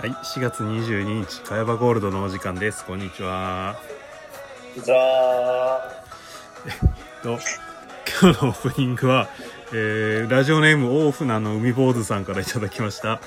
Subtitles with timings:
[0.00, 2.86] はい、4月22日、茅場ゴールドのお時間です。
[2.86, 3.78] こんにちは。
[4.82, 5.90] じゃあ、
[7.22, 7.38] と、
[8.22, 9.28] 今日のオープニングは、
[9.74, 13.20] えー、ラジオネーム大船の海坊主さんからいただきました。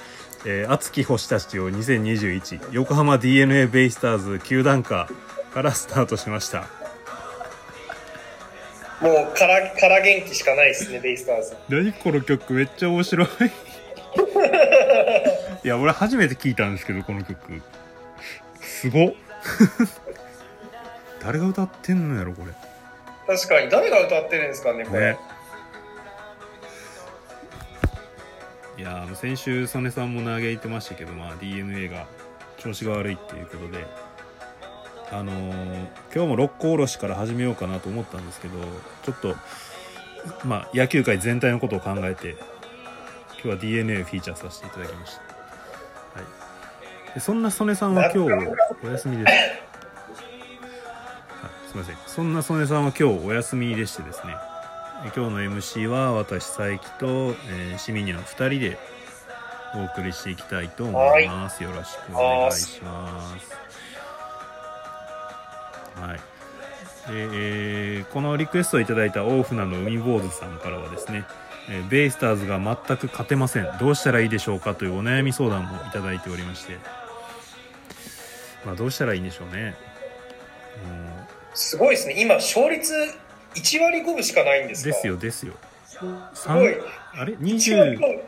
[0.48, 5.08] えー、熱き星たちを2021、横浜 DNA ベイスターズ球団歌
[5.54, 6.62] からスタートしました。
[9.00, 11.56] もうから、から元気しかないですね、ベイスターズ。
[11.70, 13.28] 何この曲めっちゃ面白い。
[15.64, 17.62] いや、俺初めて聞いたんですけど、この曲。
[18.60, 19.14] すごっ。
[21.22, 22.54] 誰が歌ってんのやろ、これ。
[23.36, 25.12] 確かに、誰が歌ってるんですかね、これ。
[25.12, 25.18] ね
[28.76, 32.08] いや先週曽根さんも嘆いてましたけど、まあ、d n a が
[32.58, 33.86] 調子が悪いっていうことで、
[35.12, 38.58] あのー今日も六甲おろしから始めようかなと思ったんですけど
[39.04, 39.36] ちょっと、
[40.46, 42.36] まあ、野球界全体のことを考えて
[43.36, 45.22] 今日は d n a をフィーチャーさせていただきました、
[46.14, 48.32] はい、でそんな曽根さんは今日
[48.86, 49.34] お休みです。
[51.44, 51.98] あすいません。
[52.08, 54.36] そんな曽根さんは今日お休みでしてですね。
[55.06, 58.78] え今日の MC は私佐伯と、えー、シミニアン2人で
[59.76, 63.52] お送りしていきたいと思います、よろしくお願いします。
[66.00, 66.18] はい。
[66.18, 66.24] で、
[67.10, 71.26] えーこのリクエストをいただいた大船の海坊主さんからはですね、
[71.70, 76.78] えーベイスターズが全く勝てませんどうしたらいいでしょうかというお悩み相談もいただいておりまして
[78.66, 79.76] まあどうしたらいいんでしょうね
[80.86, 82.16] もすごいですね。
[82.18, 82.92] 今、勝率
[83.56, 84.90] 1割5分しかないんでうすか？
[84.90, 85.54] ですよですよ
[85.88, 86.00] す
[86.48, 86.76] ごい。
[87.14, 88.20] あれ？1割20 5分。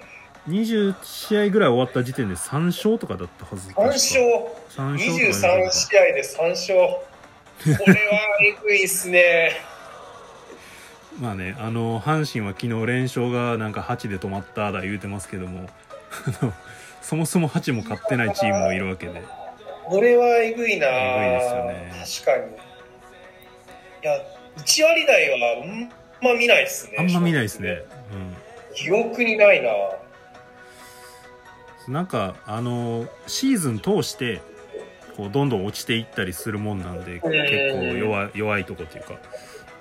[0.48, 4.22] 20試合ぐらい終わった時点で3勝とかだったはず3勝。
[4.70, 6.78] 3勝とか23試合で3勝。
[6.78, 7.04] こ
[7.66, 9.54] れはえぐいっすね。
[11.20, 15.70] まあねあの阪神は昨日連勝がなんか8で止まっただ言うてますけども
[17.06, 19.22] そもそも8も勝ってないチームもいるわけで。
[19.86, 20.88] これはえぐいな。
[20.88, 22.26] えぐいですよね。
[22.26, 22.52] 確かに。
[22.52, 22.58] い
[24.02, 24.18] や、
[24.58, 26.98] 1割台はあんま見ないっすね。
[26.98, 27.84] あんま見ないですね、
[28.74, 29.70] 記憶にないな。
[31.88, 34.42] うん、なんかあのシーズン通して
[35.16, 37.30] こうどんどん落ちていったりするもんなんで結構
[37.96, 39.14] 弱い弱いとこというか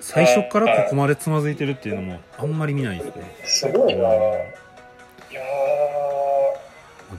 [0.05, 4.13] 最初からここまでつまずいてるっていうのもあんまり見ないですねすごいな、うん
[5.31, 5.41] いや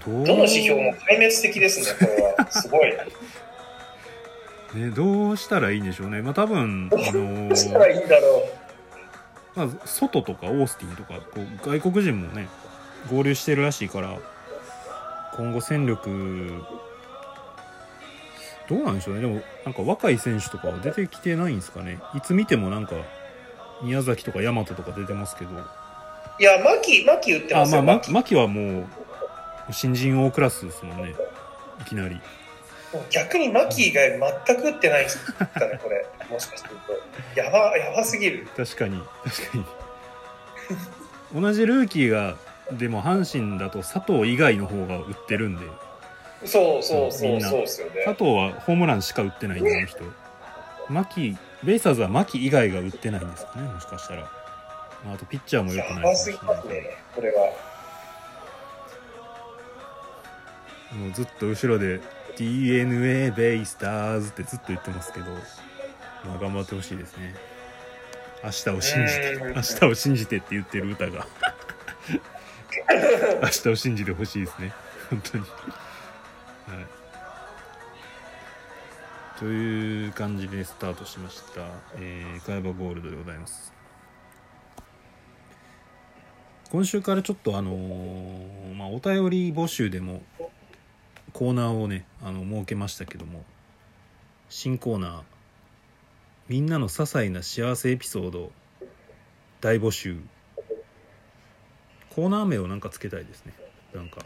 [0.06, 2.50] どどの指標も壊滅的ですね、これは。
[2.50, 2.92] すごい。
[4.80, 8.48] ね、どうしたらいいんでしょうねまあ多分あのどうしたらいいんだろ
[9.56, 9.58] う。
[9.58, 12.47] まあ、外とかオースティンとかこう外国人もね
[13.10, 14.18] 合流してるらしいから
[15.36, 16.62] 今後戦力
[18.69, 22.94] どうなんでしょうねでもなんか若い選手とかは出てきてないんですかねいつ見てもなんか
[23.82, 25.50] 宮崎とか大和とか出てますけど
[26.38, 27.82] いや、牧、牧打ってあますよ。
[27.82, 28.87] まあま牧牧はもう
[29.72, 31.15] 新人王クラスですもんね
[31.81, 32.21] いきなり
[33.10, 36.06] 逆に牧以外全く打ってないですかね、これ。
[36.31, 37.41] もしかすると。
[37.41, 38.47] やば、やばすぎる。
[38.56, 39.65] 確かに確かに
[41.41, 42.37] 同じルーキーが
[42.72, 45.66] でも阪神だと佐藤以外の方が打ってるんで
[46.44, 48.14] そうそうそうそうですよ佐ね。
[48.14, 50.04] 藤はホームランしか打ってないんで、あの人。
[50.88, 54.22] 牧、ベイスターズは牧以外が打ってないんですかね、もしかしたら。
[55.04, 56.42] まあ、あとピッチャーも良くないかもしれない
[57.14, 57.52] これは。
[60.92, 62.00] もうずっと後ろで
[62.36, 65.26] DNA ベイスターズってずっと言ってますけど、
[66.24, 67.34] まあ頑張ってほしいですね。
[68.44, 71.26] 明日を信じて、うん明日を信じてって言ってる歌が。
[73.42, 74.72] 明日を信じてほしいですね。
[75.10, 75.44] 本当に。
[76.66, 76.86] はい。
[79.39, 81.66] という感じでスタートしました。
[81.97, 83.72] えー、茅場ゴールドでございます。
[86.71, 90.22] 今週からちょっとあのーまあ、お便り募集でも
[91.33, 93.45] コーナーをねあの設けましたけども
[94.48, 95.22] 新コーナー
[96.48, 98.51] 「みんなの些細な幸せエピソード
[99.60, 100.18] 大募集」
[102.10, 103.53] コーナー名をなんかつけたいですね
[103.95, 104.22] なんか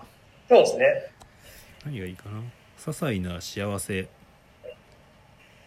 [0.48, 1.12] そうですね。
[1.84, 2.40] 何がいいかな？
[2.40, 2.42] 些
[2.78, 4.00] 細な幸せ。
[4.02, 4.08] 些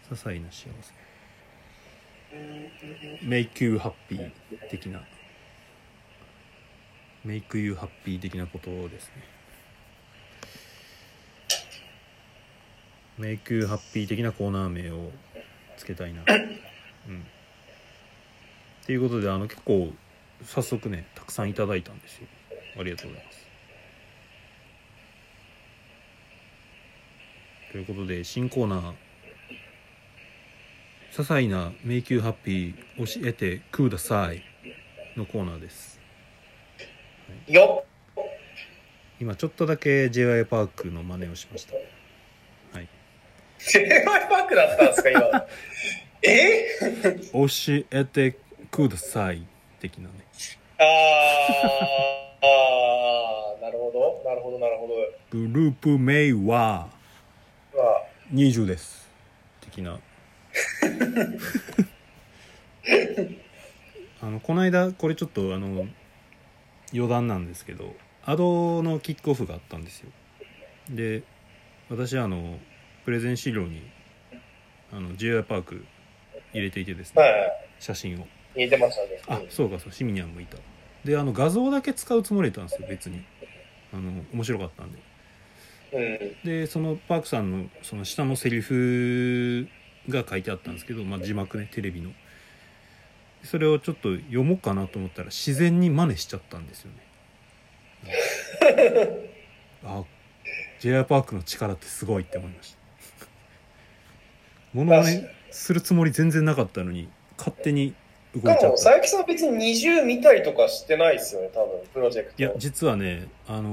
[0.10, 0.94] 細な幸せ。
[3.24, 4.31] make you happy
[4.69, 5.01] 的な。
[7.25, 9.24] make you happy 的なことですね。
[13.19, 15.12] make you happy 的なコーナー名を
[15.77, 16.24] つけたいな。
[16.27, 17.19] うん。
[18.83, 19.94] っていうことであの結構
[20.44, 22.27] 早速ねたくさんいただいたんですよ。
[22.80, 23.53] ありがとうございます。
[27.74, 28.94] ということで新コーナー
[31.12, 34.44] 「些細な Make You Happy 教えてください」
[35.18, 36.00] のコーナーです。
[37.48, 37.84] よ
[38.16, 38.24] っ。
[39.20, 41.74] 今ちょっとだけ j y パークの真似をしました。
[41.74, 41.81] は
[42.84, 42.88] い。
[43.58, 45.48] j y パークだったんですか、今。
[46.22, 46.68] え？
[47.34, 47.48] 教
[47.92, 48.36] えて
[48.70, 49.48] ください。
[49.80, 50.14] 的なね。
[50.78, 50.86] あー、
[52.44, 54.94] あー、なるほど、なるほど、なるほど。
[55.31, 56.48] グループ名は？
[56.54, 57.03] まあ、
[58.34, 59.08] 20です
[59.62, 60.00] 的な
[64.22, 65.88] あのこの間これちょっとあの
[66.92, 67.96] 余談なんですけど
[68.26, 70.10] アドのキックオフがあったんですよ
[70.90, 71.22] で
[71.90, 72.58] 私あの
[73.06, 73.84] プレゼン資料に
[74.92, 75.86] あの j y パーク
[76.54, 77.52] 入れていてですねはいはい。
[77.80, 79.22] 写真を似てましたね。
[79.28, 80.58] あそうかそうシミニャンもいた
[81.06, 83.24] であの画像だけ使うつもりだったんですよ別に
[83.94, 85.12] あの面白かったんでうん。
[86.44, 89.68] でそのパークさんのその下のセリフ
[90.10, 92.12] が書いてあったんですけど、まあ、字幕ねテレビの。
[93.44, 97.04] それをちょっと読もうかなと思ったら自然に真似しちゃったんですよね。
[99.84, 100.04] あ
[100.80, 102.75] j y パークの力ってすごいって思いまし
[103.19, 103.28] た。
[104.74, 107.94] ものまねするつもり全然なかったのに勝手に
[108.36, 112.42] 動いちゃでも、った佐伯さん別に20見たりとかしてないですよね、多分、プロジェクト。
[112.42, 113.70] いや実はねあの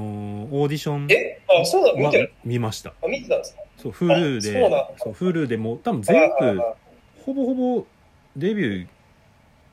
[0.48, 1.40] ーオーディションえ？
[1.48, 2.32] あ、そうだ、見はてる？
[2.44, 2.92] 見ました。
[3.02, 3.62] あ、見てたんですか？
[3.78, 6.74] そう Hulu でそうそう Hulu でもう多分全部あ
[7.24, 7.86] ほぼほぼ
[8.36, 8.86] デビュー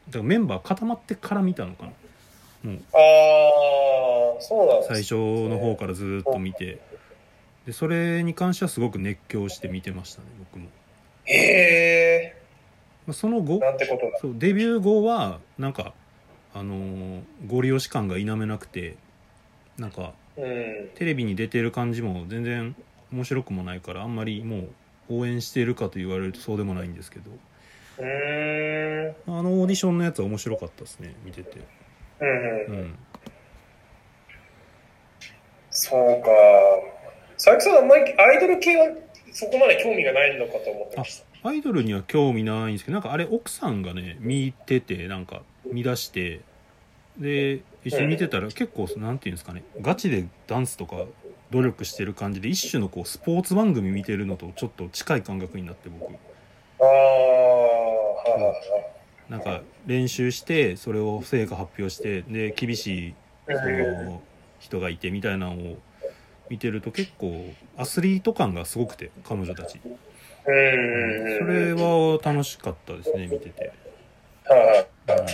[0.07, 1.84] だからメンバー固まってから見たのか
[2.63, 2.72] な。
[2.72, 2.81] もう。
[2.94, 5.16] あー、そうなんです最初
[5.50, 6.80] の方からずーっと見て。
[7.66, 10.69] でそれに関してはすごく熱狂して見てましたね僕も。
[11.25, 12.37] へまあ
[13.12, 13.59] その後。
[14.21, 15.94] そうデビュー後はなんか
[16.54, 18.95] あのーゴリ押し感が否めなくて
[19.77, 20.89] なんかうん。
[20.95, 22.75] テレビに出てる感じも全然
[23.12, 24.69] 面白くもないからあんまりもう
[25.09, 27.31] 応援しているかと言われるとそうでもないんですけど
[28.00, 29.15] うーん。
[29.39, 31.60] あのオーディションのやつは面白かったですね見てて
[32.19, 32.80] うんうん。
[32.80, 32.95] うん
[35.80, 36.30] そうか。
[37.36, 38.88] 佐伯さん、あんまりアイドル系は
[39.31, 41.26] そこまで興味がないのかと思ってました。
[41.44, 45.42] アイドルには興味ないんですけどなんかあれ奥さんがね見ててなんか
[45.72, 46.42] 見出して
[47.18, 51.06] で一緒に見てたら結構なんていうんですかねガチでダンスとか
[51.51, 56.12] 努力してる感じで一種のこうスポーツ番組見てるのとちょっと近い感覚になって僕
[59.30, 63.16] なんか練習してそれを成果発表してで厳しい。
[63.48, 64.22] その
[64.60, 65.78] 人がいてみたいなのを
[66.50, 69.80] 見てると結構アスリート感がすごくて彼女たち。
[70.47, 70.51] そ
[71.45, 73.71] れは楽しかったですね見てて、
[74.45, 74.88] はいはい。
[75.19, 75.27] うん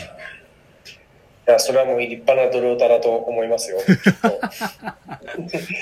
[1.45, 3.77] いや、それはもう立派なドルオタだと思いますよ。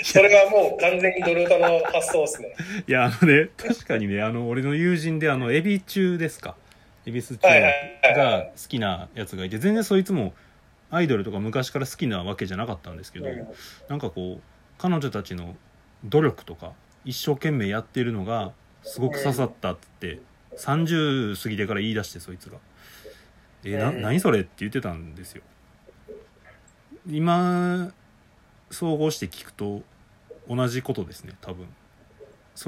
[0.03, 2.55] それはもう完全にドルオタの発想ですね。
[2.87, 6.55] いや、あのね、確かにね、あの、俺の友人で、あの、エビ中ですか？
[7.05, 7.47] エビス中
[8.15, 10.33] が好きなやつがいて、全然そいつも
[10.89, 13.47] アイドルとか昔から好きなわけじゃなかったんですけど、うん
[13.87, 14.41] なんかこう、
[14.79, 15.55] 彼女たちの
[16.03, 16.73] 努力とか、
[17.05, 18.51] 一生懸命やってるのが、
[18.83, 20.19] すごく刺さったって、
[20.57, 22.57] 30過ぎてから言い出して、そいつが。
[23.63, 25.43] え、な、うん何それって言ってたんですよ。
[27.09, 27.93] 今、
[28.69, 29.81] 総合して聞くと、
[30.49, 31.67] 同じことですね、多分。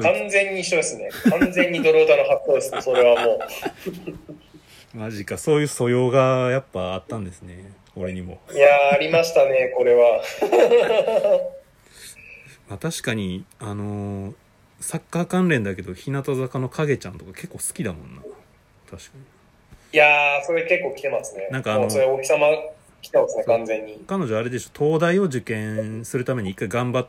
[0.02, 1.10] 完全に一緒ですね。
[1.30, 2.82] 完全にドルオタの発想ですね。
[2.82, 4.98] それはもう。
[4.98, 10.22] マジかそういう素養がやっぱあったんですね俺にも、いやー、ありましたね、これは。
[12.70, 14.36] まあ、確かにあのー
[14.84, 18.22] サッカー関連だけど日向坂の影ちゃんとか結構好きだもんな。
[18.90, 19.22] 確かに。
[19.94, 21.48] いやー、それ結構来てますね。
[21.52, 22.48] なんかあのそれ、お日様
[23.02, 24.04] 来てますね、完全に。
[24.06, 24.72] 彼女あれでしょ。
[24.78, 27.08] 東大を受験するために一回頑張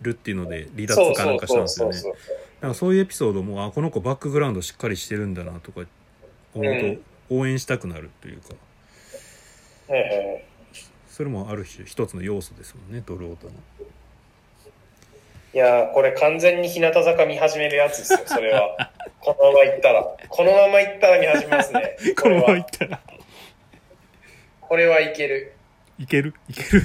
[0.00, 1.98] るっていうので離脱かなんかしたんですよね。
[2.60, 5.82] なんかそういうエピソードもあこの子バックグラウンドしっかりしてるんだなとか
[6.54, 8.48] 思うと応援したくなるというか。
[9.88, 9.96] そう。
[9.96, 10.44] はいはいはい
[11.16, 13.52] それもある種一つの要素ですもんねドルオタの
[15.56, 18.92] いやー、これ完全に日向坂見始めるやつですよ、 それは。
[19.20, 20.02] このまま行ったら。
[20.28, 21.96] このまま行ったら見始めますね。
[22.20, 23.00] このままいはったら。
[24.60, 25.54] これはいける。
[25.98, 26.34] いける？
[26.50, 26.82] いける？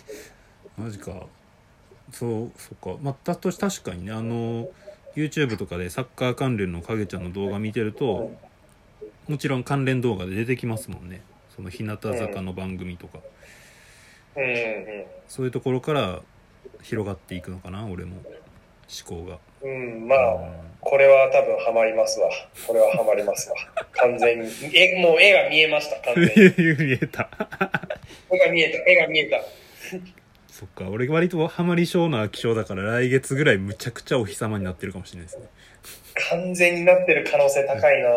[0.78, 1.26] マジか。
[2.10, 2.98] そうそっか。
[3.02, 4.12] まあたと確かにね。
[4.12, 4.70] あの
[5.14, 8.32] YouTube とかでサッカー関連の影ちゃんの動画見てると
[9.28, 11.20] もちろん関連動画で出てきますもんね。
[11.54, 13.18] その日向坂の番組とか、
[14.36, 15.04] うんうん。
[15.28, 16.22] そういうところから
[16.86, 20.02] 広がっていくのかな俺も思考がうん。
[20.02, 20.20] うん、まあ、
[20.80, 22.30] これは多分ハマりますわ。
[22.64, 23.56] これはハマりますわ。
[23.92, 24.48] 完全に。
[24.72, 26.76] え、もう絵が見えました、完全に。
[26.78, 27.28] 見えた
[28.30, 29.40] 絵が見えた、絵が見えた。
[30.48, 35.44] そっか俺割とハマり症の飽き性だから来月ぐらいむちゃくちゃお日様になってるかもしれないですね
[36.30, 38.08] 完全になってる可能性高いな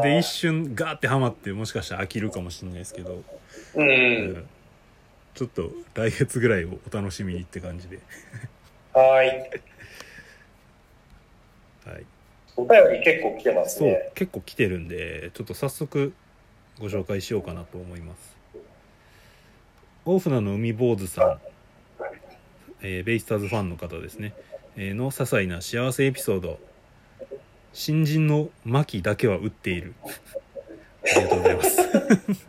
[0.00, 3.22] ーで一瞬ガーってハマってもしかしたら飽きるかもしれないですけど
[3.76, 3.88] うん。
[3.88, 4.48] うん
[5.34, 7.98] ちょっと来月ぐらいをお楽しみにって感じで。
[8.92, 9.28] はい。
[11.84, 12.06] はい。
[12.56, 14.10] お便り結構来てますそうね。
[14.14, 16.12] 結構来てるんでちょっと早速
[16.78, 18.36] ご紹介しようかなと思います。
[20.04, 21.40] 大船の海坊主さん、
[22.82, 24.34] えーベイスターズファンの方ですね、
[24.76, 26.58] えーの些細な幸せエピソード。
[27.72, 29.94] 新人の牧だけは打っている。
[31.04, 32.46] ありがとうございます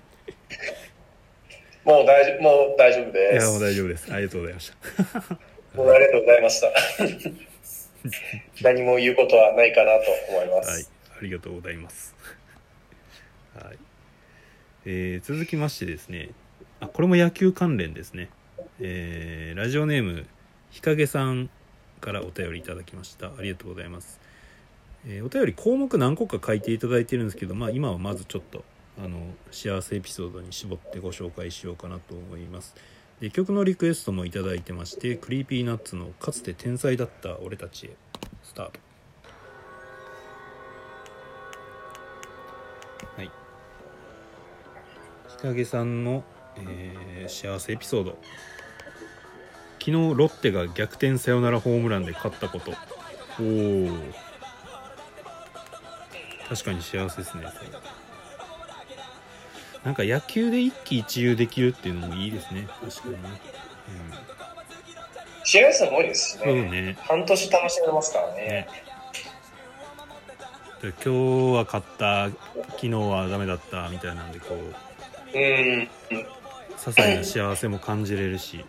[1.85, 3.45] もう大丈夫、もう大丈夫いです。
[3.45, 5.37] やもう大丈夫ですありがとうございました
[5.77, 6.71] もうありがとうございました。
[8.61, 10.69] 何も言うことはないかなと思います。
[10.69, 10.85] はい、
[11.19, 12.15] ありがとうございます。
[13.55, 13.77] はい。
[14.85, 16.29] えー続きましてですね、
[16.79, 18.29] あ、これも野球関連ですね。
[18.79, 20.25] えーラジオネーム、
[20.71, 21.49] 日陰さん
[22.01, 23.27] からお便りいただきました。
[23.27, 24.19] ありがとうございます。
[25.07, 28.63] えーお便り項目何個か書いていただいてるんですけど、まあ今はまずちょっと、
[28.97, 32.75] あの、幸せエピソードに絞ってご紹介しようかなと思います。
[33.19, 37.95] で曲のリクエストもいただいてまして、 Creepy Nuts のかつて天才だった俺たちへ、
[38.43, 38.79] スタート。
[43.17, 43.31] はい。
[45.29, 46.23] 日陰さんの、
[46.57, 48.17] えー幸せエピソード。
[49.79, 52.71] 昨日ロッテが逆転サヨナラホームランで勝ったこと。
[53.39, 53.43] お
[53.85, 53.89] お。
[56.49, 57.45] 確かに幸せですね。
[59.85, 62.67] なんか野球で一喜一憂できるっていうのもいいですね。
[62.81, 63.19] 確かにね。
[65.43, 66.71] 試合数も多いですしうん。
[66.71, 66.81] ね。
[66.81, 66.97] ね。
[67.01, 68.67] 半年楽しめますからねね。
[70.81, 72.29] で今日は勝った
[72.71, 75.89] 昨日はダメだったみたいなんでこううん。
[76.77, 78.65] 些細な幸せも感じれるし、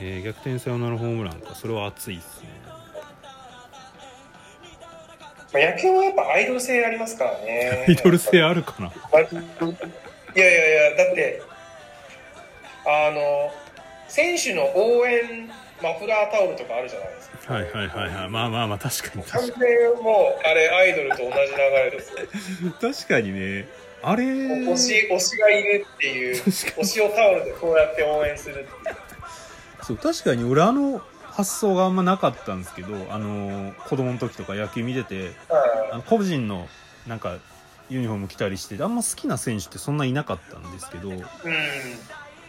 [0.00, 2.48] えー逆転サヨナラホームランかそれは熱いですね
[5.52, 7.84] まあ、野球はやっぱアイドル性ありますからね。
[7.88, 8.86] アイドル性あるかな
[10.34, 11.42] いやいやいや、だって、
[12.86, 13.52] あの、
[14.08, 15.50] 選手の応援
[15.82, 17.54] マフラータオルとかあるじゃないですか。
[17.54, 22.12] はいはいはいはいまあまあまあ確かに完確か全もう、あれ、アイドルと同じ流れです
[23.04, 23.66] 確かにね
[24.02, 28.96] あれ推し、推しがいるっていう、推しをタオルでこうやって応援するっていう。
[29.84, 31.02] そう確かに俺あの
[31.32, 35.32] 発想があんまなかったんですけどあの子供の時とか野球見てて
[35.90, 36.68] あの個人の
[37.06, 37.38] なんか
[37.88, 41.24] ユニフォーム着たりしてあんま好きな選手ってそんないなかったんですけどうん。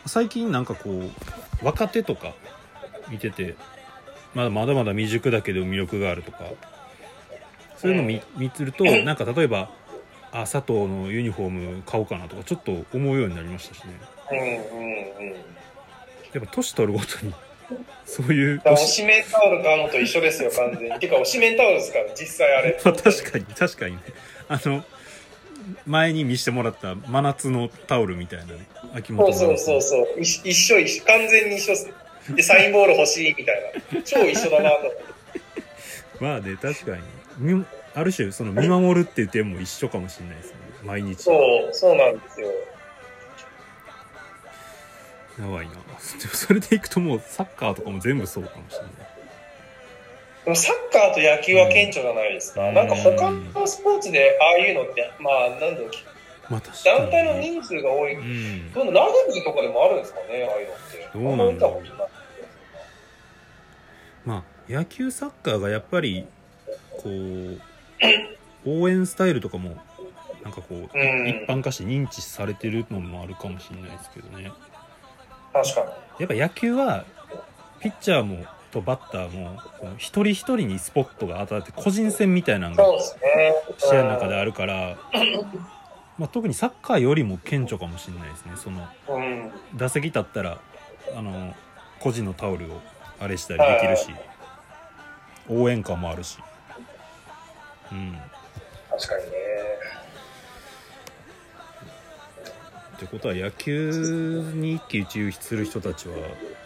[0.05, 2.33] 最近なんかこう若手とか
[3.09, 3.55] 見てて
[4.33, 6.39] まだまだまだ未熟だけど魅力があるとか
[7.77, 9.69] そういうのを見見てるとなんか例えば
[10.31, 14.59] あ佐藤のユニフォーム買おうかなとかちょっと思うようになりましたしね。
[16.33, 17.33] やっぱ年取るごとに
[18.05, 20.99] そういうだから推しメンタオル買うのと一緒ですよ、完全に。
[20.99, 22.79] てか、推しメンタオルですから、実際あれ。
[22.83, 24.01] まあ確かに確かにね
[24.47, 24.83] あの
[25.85, 30.21] 前に見せてもらった真夏のタオルみたいなね秋元そうそうそうそう。
[30.21, 31.05] 一一緒一緒。
[31.05, 31.93] 完全に一緒っす。
[32.35, 34.01] で、サインボール欲しいみたいな。
[34.03, 35.03] 超一緒だなと思って。
[36.19, 37.01] まあね確かに
[37.37, 37.65] み
[37.95, 42.47] ある種その見守るっていう点も一緒かもしれないですね毎日そう、そうなんですよ。
[45.39, 45.73] やばいな。
[45.99, 48.91] それでいくともうサッカーとかも全部そうかもしれない。
[50.45, 52.67] でもサッカーと野球は顕著じゃないですか。
[52.67, 52.73] うん。
[52.75, 55.89] なんか他のスポーツでああいうのって、まあ、なんだろう、
[56.49, 58.15] まあ団体の人数が多い。
[58.15, 58.71] うん。
[58.73, 58.89] ラグ
[59.33, 61.09] ビーとかでもあるんですかね、ああいうのって。
[61.13, 61.81] どうなんだろ
[64.25, 64.29] う。
[64.29, 66.25] まあ野球サッカーがやっぱり
[66.91, 67.61] こう
[68.65, 69.77] 応援スタイルとかも
[70.43, 71.27] なんかこう、うん。
[71.27, 74.51] 一般化して認知されてるのもあるかもしれないですけどね
[75.53, 75.87] 確かに。
[76.19, 77.05] やっぱ野球は
[77.79, 79.59] ピッチャーもとバッターも
[79.97, 82.83] 一人一人にスポットが当たって個人戦みたいなのが。
[83.77, 84.97] 試合の中であるから、
[86.17, 88.87] まあ、特にサッカーよりも顕著かもしれないですねその。
[89.75, 90.59] 打席立ったら
[91.15, 91.53] あの
[91.99, 92.81] 個人のタオルを
[93.19, 94.13] あれしたりできるし、
[95.49, 96.37] 応援歌もあるし
[97.91, 98.17] うん
[98.91, 99.42] 確かにね。
[103.03, 106.15] ってことは野球に一喜一憂する人たちは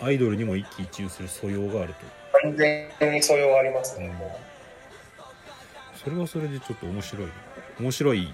[0.02, 2.00] アイドルにも一喜一憂する素養があると。
[2.44, 4.14] 完全に素養ありますね。
[5.96, 7.26] それはそれでちょっと面白い。
[7.26, 7.34] な
[7.80, 8.34] 面白い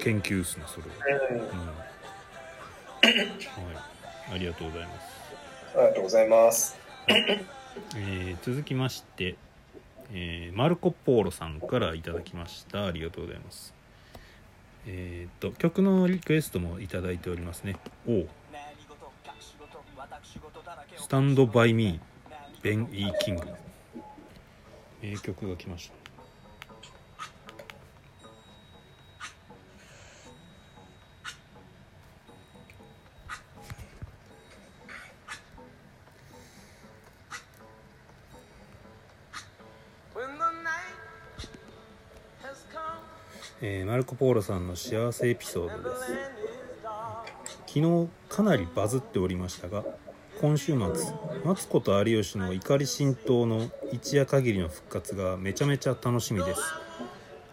[0.00, 1.36] 研究ですねそれは、うん。
[1.36, 1.52] うん、は
[4.32, 4.34] い。
[4.34, 5.76] ありがとうございます。
[5.76, 6.78] ありがとうございます。
[7.96, 9.36] えー続きまして、
[10.14, 12.86] えーマルコ・ポーロさんからいただきました。
[12.86, 13.79] ありがとうございます
[14.86, 17.76] えっ、と曲のリクエストもいただいておりますね。
[18.06, 18.28] おう。
[20.96, 22.10] Stand By Me
[22.62, 23.46] ベン・ E・キング
[25.02, 25.99] 名曲が来ました
[43.62, 46.02] えーマルコ・ポーロさんの幸せエピソードです。
[47.66, 49.84] 昨日かなりバズっておりましたが
[50.40, 50.78] 今週末
[51.44, 56.62] マツコと有吉の怒り浸透の一夜限りの復活がめちゃめちゃ楽しみです。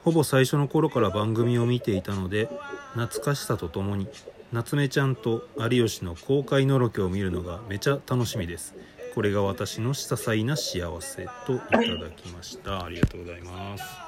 [0.05, 2.49] ほぼ最初の頃から番組を見ていたので
[2.93, 4.07] 懐かしさとともに
[4.53, 8.75] 夏目ちゃんと有吉の公開のろけを見るのがめちゃ楽しみです。
[9.13, 12.85] これが私の些細な幸せといただきました。
[12.85, 14.06] ありがとうございます。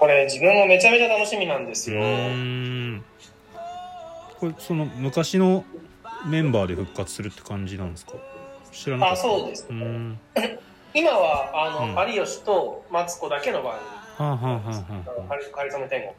[0.00, 2.00] これ自分もめちゃめちゃ楽しみなんですうよ。
[4.40, 5.64] これその昔の
[6.26, 8.12] メンバーで復活するって感じなんですか？
[8.72, 9.22] 知らなかあ、った。
[9.22, 9.66] そうです。
[9.68, 10.18] うーん。
[10.94, 12.12] 今は、あの、うん。
[12.14, 13.78] 有吉とマツコだけの番は
[14.18, 14.62] あはあはあは
[15.16, 16.10] 組、カリカリソメ天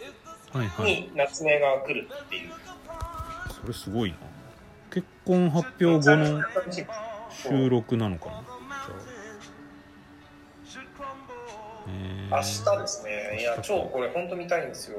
[0.77, 2.51] 国に夏目が来るっていう。
[3.61, 4.17] それすごいな。
[4.93, 6.41] 結婚発表後の
[7.31, 8.31] 収録なのかな？
[8.31, 10.83] じゃあ。
[10.87, 10.87] え
[12.29, 12.41] 明ー。
[12.75, 13.37] 日ですね。
[13.39, 14.97] いや、超これ本当見たいんですよ。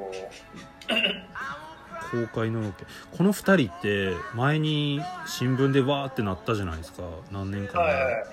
[2.11, 2.85] 公開のロケ。
[3.17, 7.03] この2人って前に新聞でわーってなったじゃないですか。
[7.31, 8.25] 何年か前、はいはい。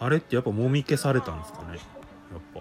[0.00, 1.68] あれってやっぱもみ消されたんですかね。
[1.72, 1.78] やっ
[2.54, 2.60] ぱ。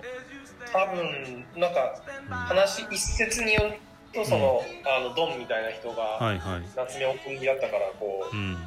[0.79, 3.77] 多分、なんか、話一説による
[4.13, 6.62] と、その、あの、ドンみたいな人が、はいはい。
[6.75, 8.58] 夏目お国だったから、こう、うん。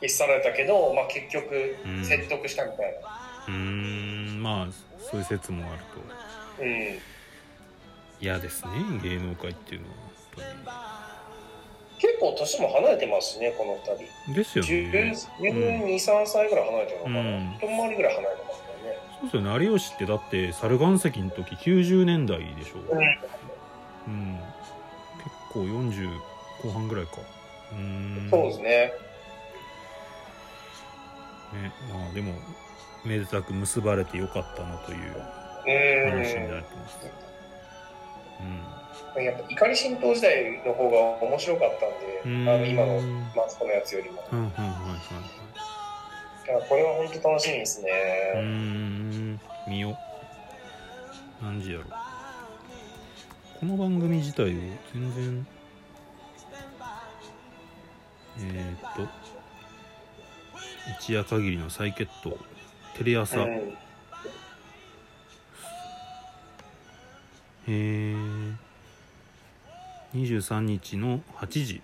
[0.00, 3.08] 消し去られたけど、まあ結局うん、説得したみたいな。
[3.48, 3.97] うーん
[4.48, 4.66] まあ
[4.98, 5.82] そういう説もある
[6.56, 6.64] と。
[6.64, 6.98] うん。
[8.20, 8.70] 嫌ですね
[9.02, 9.94] 芸能界っていうのは
[11.98, 14.34] 結構年も離れてますしね、この二人。
[14.34, 15.14] ですよね。
[15.40, 17.54] 12、3歳ぐらい離れてるのかな、うん。
[17.56, 18.98] 一回りぐらい離れてますよね。
[19.20, 19.64] そうですよね。
[19.64, 22.78] 有吉ってだって猿岩石の時90年代でしょ。
[22.90, 22.98] うん。
[23.00, 24.38] うん。
[25.18, 26.10] 結構40
[26.62, 27.12] 後半ぐらいか。
[27.72, 28.30] うーん。
[28.30, 28.92] そうですね。
[31.52, 32.32] ねまあでも
[33.04, 34.98] めでたく結ばれてよかったなという
[36.10, 36.98] 話になうってます。
[39.20, 39.22] ん。
[39.22, 42.44] やっぱ怒り浸透時代の方が面白かったんうん。
[42.44, 44.22] で、あの今のうんマツコのやつよりも。
[44.32, 44.38] うん。
[44.38, 45.48] うんはいはい
[46.66, 47.90] これは本当楽しみですね。
[48.40, 49.40] ん。
[49.68, 49.98] 見よ
[51.42, 51.84] 何時やろ
[53.60, 54.46] この番組自体を
[54.94, 55.46] 全然
[58.40, 59.08] えー、っと
[61.00, 62.38] 一夜限りの再決闘
[62.98, 63.46] テレ朝、
[67.68, 68.14] え
[70.16, 71.80] 23日の8時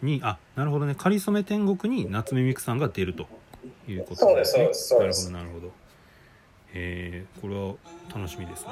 [0.00, 3.26] にあなるほどね「かりそめ天国」に夏目みくさんが出ると
[3.88, 5.30] いうことですそうですそうです。
[5.30, 5.66] なるほどなるほど。
[5.68, 5.72] へ
[6.74, 7.74] えこれは
[8.14, 8.68] 楽しみですね。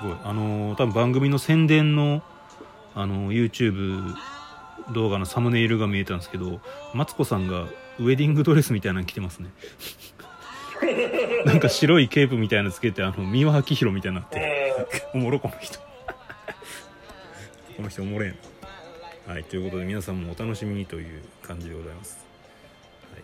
[0.00, 0.16] すごい。
[0.24, 2.22] あのー多分番組の宣伝の
[2.96, 4.12] あのー YouTube
[4.92, 6.60] 動画のサムネイルが見えたんですけど
[6.94, 9.50] マツコさんがウェディングドレスみたいなの着てますね。
[11.44, 14.74] なんか白いケープみたいなのつけてあの三輪明宏みたいになって。
[15.14, 15.78] おもろこの人。
[17.76, 18.36] この人おもれん
[19.26, 22.18] はいということで皆さんもお楽しみにという感じでございます、
[23.12, 23.22] はい、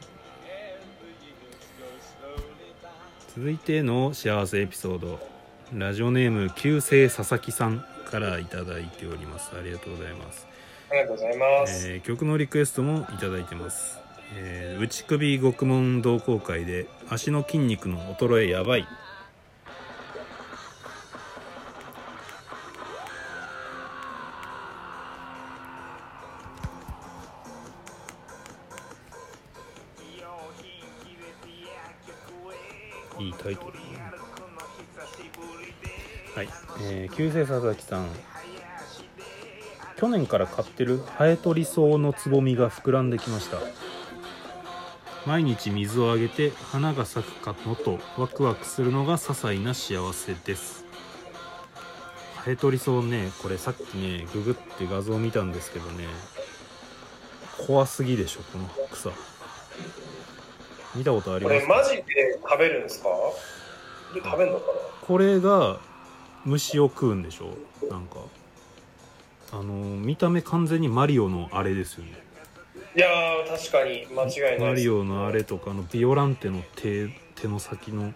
[3.35, 5.19] 続いての幸せエピソード。
[5.73, 9.51] ラジオネーム旧姓佐々木さんからいただいております。
[9.59, 10.47] ありがとうございます。
[10.91, 11.89] ありがとうございます。
[11.89, 13.99] えー曲のリクエストもいただいてます、
[14.37, 18.87] えー内首獄門同好会で足の筋肉の衰えやばい。
[33.21, 33.73] いいタイトル。
[36.35, 36.49] はい、
[36.83, 38.09] えー、旧姓佐々木さん。
[39.97, 43.59] 去年から買ってるハエトリソウのつぼみが膨らんできました。
[45.27, 50.85] 毎日水をあげて花が咲くかのとワクワクするのが些細な幸せです。
[52.37, 53.31] ハエトリソウね。
[53.43, 56.05] これさっきねググって画像見たんですけどね。
[57.67, 59.11] 怖すぎでしょこの草。
[60.95, 62.05] 見たことありますこれマジで
[62.43, 63.09] 食べるんですか？
[64.15, 64.67] で食べるのか
[65.01, 65.81] これが
[66.45, 67.57] 虫を食うんでしょ？
[67.89, 68.17] なんか。
[69.53, 72.13] あの見た目完全にマリオのあれですよね。
[72.13, 72.19] な
[72.97, 78.13] いやー確かに間違いないマリオのあれとかあのビオランテの手手の先の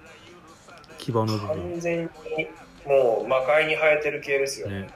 [0.98, 1.48] 牙の部分。
[1.48, 2.08] 完全に
[2.86, 4.82] もう魔界に生えてる系ですよね。
[4.82, 4.88] ね。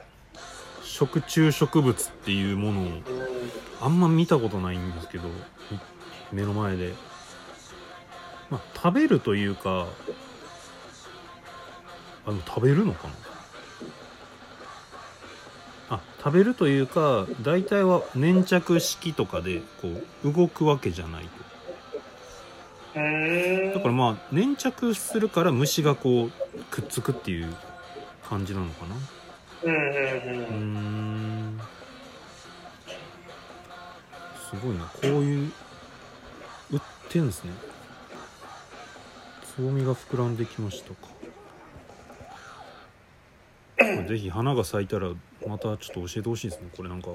[0.83, 3.03] 食虫植物っていうものをうん。
[3.81, 5.27] あんま見たことないんですけど
[6.31, 6.93] み目の前で、
[8.49, 9.87] まあ、食べるというか
[12.25, 13.13] あの食べるのかな？
[15.95, 19.89] あ食べるというか大体は粘着式とかでこ
[20.23, 21.25] う動くわけじゃない。
[22.93, 22.99] と
[23.73, 26.31] だからまあ粘着するから虫がこう
[26.69, 27.55] くっつくっていう
[28.29, 28.95] 感じなのかな。
[29.63, 31.57] うんうんうーうん。
[31.57, 31.59] ん。
[34.49, 34.85] すごいな。
[34.85, 35.51] こういう
[36.71, 37.51] 売ってんですね。
[39.55, 41.12] つぼみが膨らんできましたか
[44.07, 45.09] ぜひ花が咲いたら
[45.47, 46.69] またちょっと教えてほしいですね。
[46.75, 47.09] これなんか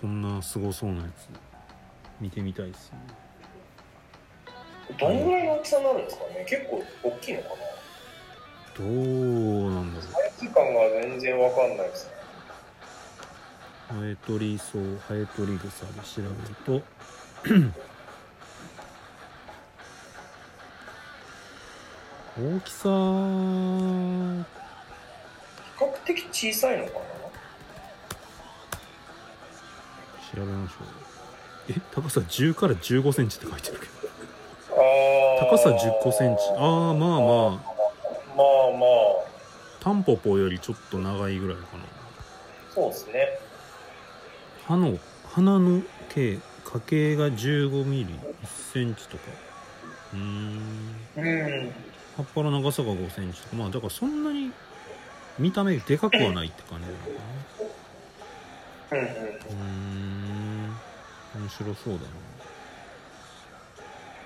[0.00, 1.28] こんなすごそうなやつ。
[2.20, 2.98] 見てみたいですね。
[4.98, 6.46] どんぐらいの大きさになるんですかね。
[6.48, 7.54] 結構大きいのかな。
[8.76, 12.12] どうなんだろサイズ感が全然わかんないですね。
[13.92, 16.82] うハエトリソウハエトリグサで調べると。
[22.36, 24.63] 大きさ比
[25.84, 27.00] 較的小さいのかな？
[30.34, 30.86] 調べましょう。
[31.70, 33.92] え高さ10から15センチって書いてあるけど。
[34.76, 35.50] あー。
[35.50, 36.42] 高さ10センチ。
[36.56, 37.10] ああまあまあ。
[37.16, 39.24] まあまあ。
[39.80, 41.84] タンポポよりちょっと長いぐらいかな。
[42.74, 43.38] そうですね。
[44.66, 49.24] 歯の鼻の径花径が15ミリ1センチとか。
[50.14, 50.58] うーん。
[51.16, 51.72] うん。
[52.16, 53.56] 葉っぱの長さが5センチとか。
[53.56, 54.50] まあだからそんなに
[55.38, 57.24] 見た目でかくはないって感じなのか
[58.94, 59.06] なうん。
[59.06, 60.80] うん。
[61.34, 62.00] 面白そうだ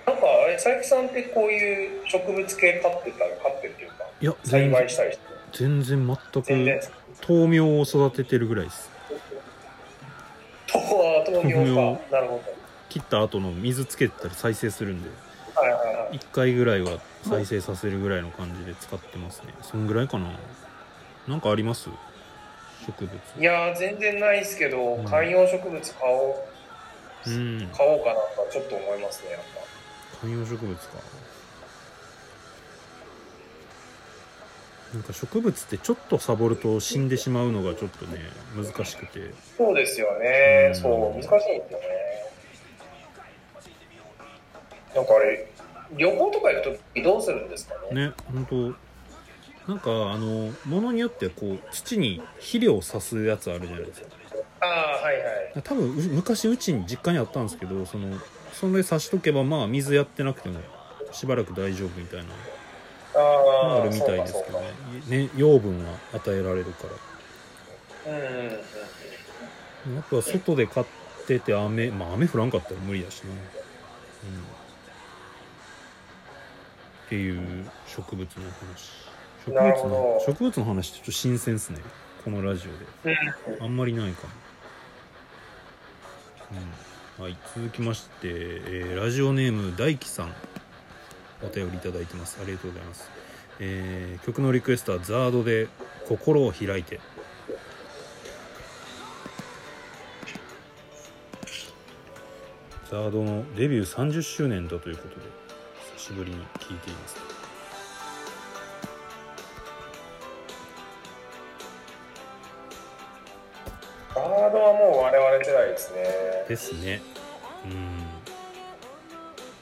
[0.06, 0.20] ななん。
[0.20, 1.06] か、あれ、佐伯さん。
[1.06, 5.24] ってこういう植物系飼ってたら、飼ってるっていうか、いや栽培したりして。
[5.52, 6.80] 全然全く。
[7.28, 8.90] 豆苗を育ててるぐらいです
[10.72, 12.00] 豆苗豆苗か。
[12.10, 15.02] なるほど切った後の水つけたら再生するん。
[15.02, 15.08] で。
[16.12, 19.86] 1回ぐらいは再生させるぐらいの感じで使ってますねそん。
[19.86, 20.30] ぐらいかな
[21.28, 21.90] なんかあります？
[22.86, 26.42] 植物いやー、全然ないですけど、うん観葉植物買お
[27.26, 29.40] う、うん買おうかなとはちょっと思いますね、やっ
[30.20, 30.94] 観葉植物か
[34.94, 38.20] なんか植物ってちょっとサボると死んでしまうのがちょっとね
[38.56, 39.20] 難しくて
[39.58, 39.64] ぱ。
[39.64, 40.68] そうですよね。
[40.74, 41.86] うんそう、難しいんですよね。
[44.94, 45.46] なんかあれ、
[45.92, 48.06] 旅行とか行くときどうするんですかね？
[48.06, 48.87] ね本当
[49.68, 54.06] なんかあの物によってこう土に肥料をさすやつあるじゃないですか。
[54.60, 54.68] ああ、
[55.04, 55.62] はいはい。
[55.62, 58.18] 多分う昔うちに実家にあったんですけどその
[58.54, 60.58] それさしとけばまあ水やってなくても
[61.12, 62.24] しばらく大丈夫みたいな
[63.14, 64.72] あのああるみたいですけどね。
[65.06, 66.90] ね養分は与えられるから。
[68.04, 68.10] そ
[69.90, 69.98] うん。
[69.98, 70.86] あとは外で買っ
[71.26, 73.38] てて雨まあ雨降らんかったら無理だしな、うん、っ
[77.10, 81.80] ていう植物の話植物の植物の話ちょっと新鮮っすね。
[82.24, 82.68] このラジ
[83.04, 83.16] オで。
[83.56, 83.64] うん。
[83.64, 84.32] あんまりないかも、
[87.18, 90.34] うん、はい続きまして、えーラジオネーム大輝さん。
[91.40, 92.38] お便りいただいてます。
[92.42, 93.08] ありがとうございます、
[93.60, 95.68] えー曲のリクエストはザードで
[96.08, 97.00] 「心を開いて」
[102.90, 105.26] ザードのデビュー30周年だということで
[105.96, 107.27] 久しぶりに聴いています
[115.78, 116.02] ですね。
[116.48, 117.02] ですね
[117.64, 117.98] うん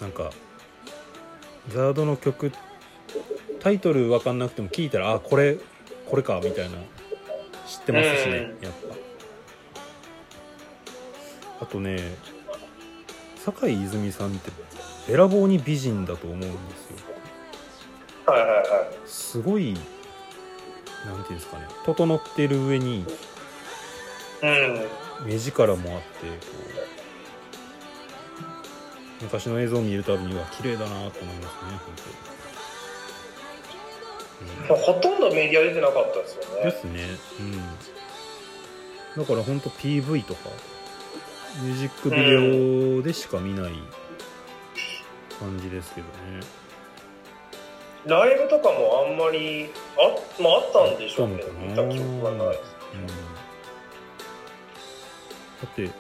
[0.01, 0.31] なんか
[1.69, 2.53] ザードの曲
[3.61, 5.59] タイトル分かんなくても聞いたらあこれ
[6.09, 6.77] これかみたいな
[7.67, 8.97] 知ってますしねうんやっぱ
[11.63, 11.99] あとね
[13.45, 14.51] 坂井泉さんって
[15.09, 16.97] べらぼうに美人だと思うんですよ
[18.27, 18.61] はいはいはい。
[19.07, 19.75] すごい
[21.05, 23.05] なんていうんですかね整ってる上に
[24.43, 25.06] うん。
[25.25, 26.35] 目力もあってこ
[29.21, 31.81] う昔の映像を見るたびには綺麗だなと思いますね
[34.69, 36.71] 本ほとんどメディア出てなかったですよ当に、でね。
[36.73, 37.01] すね
[37.41, 37.43] う
[39.21, 40.51] んだから本当 PV とか
[41.63, 43.73] ミュージックビデオでしか見ない
[45.41, 46.41] 感じですけどね、
[48.05, 51.83] ライブとかもあんまり、あ、まああったんでしょうねあった。
[51.83, 52.76] の見た記憶がないです。
[55.67, 55.91] って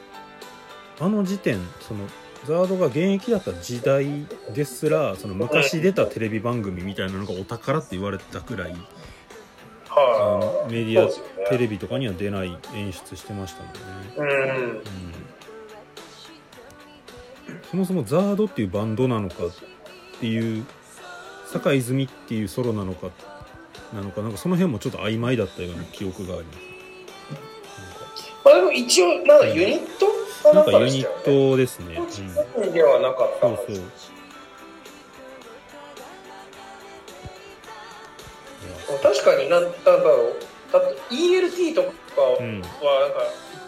[0.99, 2.07] あの時点その
[2.45, 8.75] ザードが現役だった時代ですらその昔出たテレビ番組みたいなのがお宝って言われてたくらい
[9.91, 11.13] あはのメディア、ね
[11.49, 13.79] テレビとかには出ない演出してましたもんね、
[14.17, 14.19] い。
[14.19, 14.71] うん。
[14.71, 14.83] うん、
[17.71, 19.51] そもそもザードっていうバンドなのかっ
[20.21, 20.65] ていう
[21.47, 23.11] 坂井泉っていうソロなのか
[23.95, 26.59] なのかなんかその辺もちょっと曖昧だったような記憶があります
[28.57, 30.07] まあでも一応、なんかユニット
[30.43, 31.23] かななんんかかユニッ。
[31.51, 32.23] トですね、うん、そ
[32.69, 33.47] うではなかった。
[33.49, 33.75] そうい
[38.93, 40.37] や確かになんなんだろう。
[40.73, 41.91] だ ELT とか
[42.23, 42.61] はうん。
[42.61, 42.77] なんか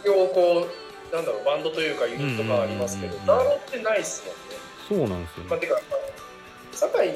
[0.05, 0.66] 一応こ
[1.12, 4.22] うなんだろうバンドというかユニットがありますけどダーロってないっす
[4.88, 5.09] もんね。
[5.09, 5.44] そうなんですよ。
[5.44, 5.81] ねまあてか
[6.72, 7.11] 酒井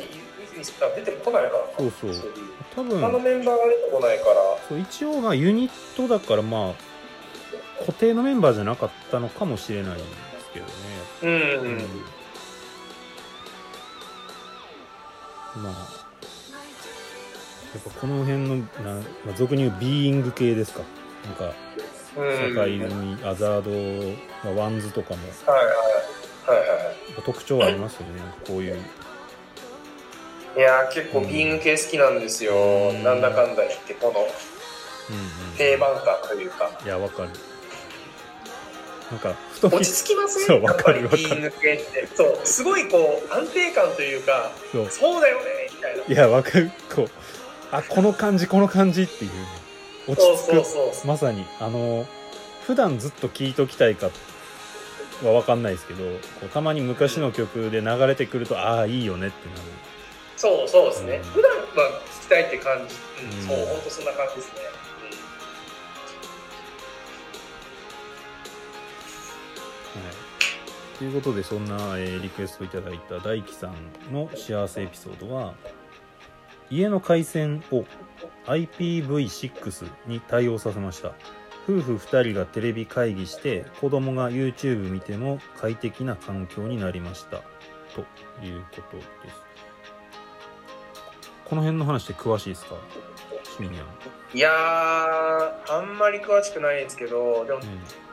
[0.53, 1.61] 泉さん出てこないからな。
[1.79, 2.33] そうそう。
[2.75, 4.35] 多他の分メンバーが出てこないから。
[4.69, 6.75] そう一応まあユニットだからまあ
[7.87, 10.09] 固定のメンバーじゃなかったのかもしれないんです
[10.53, 10.73] けどね
[11.23, 11.31] うん、
[15.57, 16.03] うん、まあ
[17.73, 18.65] やっぱこの辺のな、
[19.25, 20.83] まあ、俗に言うビーイング系ですか。
[21.25, 21.55] なんか
[22.17, 23.71] うん酒井組アザード、
[24.45, 25.21] まあ、 WANDS とかも。
[25.47, 25.75] はいはい
[26.47, 26.69] はい。
[26.69, 28.23] はい特徴ありますよね。
[28.47, 28.77] こういう。
[30.57, 33.03] いやー結構ビーイング系好きなんですよ、うん。
[33.03, 34.25] なんだかんだ言ってこのうんう
[35.55, 35.57] ん。
[35.57, 36.71] 定番感というか。
[36.85, 37.31] いやわかる
[39.13, 40.47] なんかふと落ち着きません？
[40.47, 42.09] そうわかるやっぱりビーイング系って。
[42.15, 44.89] そうすごいこう安定感というかそう。
[44.89, 46.05] そうだよねみたいな。
[46.07, 46.71] いやわかる。
[46.95, 47.09] こう
[47.71, 49.31] あこの感じこの感じっていう。
[50.09, 50.53] 落そうち着く。
[50.55, 51.45] そうそうそうまさに。
[51.61, 52.07] あの
[52.67, 54.07] 普段ずっと聴いときたいか
[55.23, 56.03] は分かんないですけど
[56.55, 59.61] たまに昔の曲で流れてくるとああいいよねってなる。
[60.37, 61.23] そうそうですね、うん。
[61.23, 63.47] 普段は聞きたいって感じ、うんうん。
[63.47, 64.55] そう本当そんな感じですね、
[70.99, 75.55] ということでそんな、えーリクエストいただいた大輝さんの幸せエピソードは
[76.71, 77.85] 家の回線を
[78.47, 81.13] IPv6 に対応させました。
[81.69, 87.43] 夫婦2人がテレビ会議して子供が YouTube 見ても快適な環境になりました。
[87.95, 88.01] と
[88.45, 89.09] いうことです。
[91.45, 92.75] この辺の話って詳しいですか？
[94.35, 97.61] いやーあんまり詳しくないんですけどでも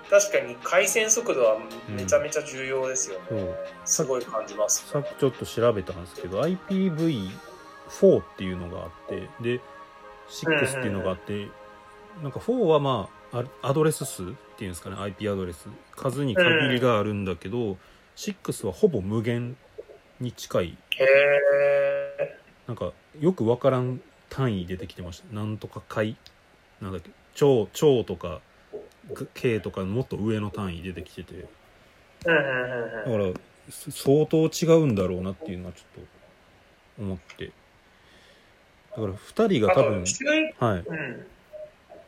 [0.10, 7.30] 確かに回線速度はめちゃめちゃ重要ですよね、そうすごい感じますさっきちょっと調べたんですけど IPv4
[8.19, 9.62] っていうのがあってで
[10.30, 11.48] 6っていうのがあって、
[12.22, 14.26] なんか4はまあアアドレス数っ
[14.58, 15.67] ていうんですかね IP アドレス。
[15.95, 17.78] 数に限りがあるんだけど、
[18.15, 19.58] 6はほぼ無限
[20.19, 20.78] に近い。
[20.98, 25.36] へえなんかよくわからん単位出てきてました。
[25.36, 26.15] なんとか回。
[26.82, 27.10] なんだっけ。
[27.34, 28.41] 超超とか
[29.34, 31.45] K とかもっと上の単位出てきてて。
[32.26, 33.34] だから
[33.69, 36.06] す相当違うんだろうなっていうのはちょっ
[36.98, 37.45] と思って。
[37.45, 40.04] だから2人があ多分
[40.58, 40.84] はい。
[40.86, 41.26] うん、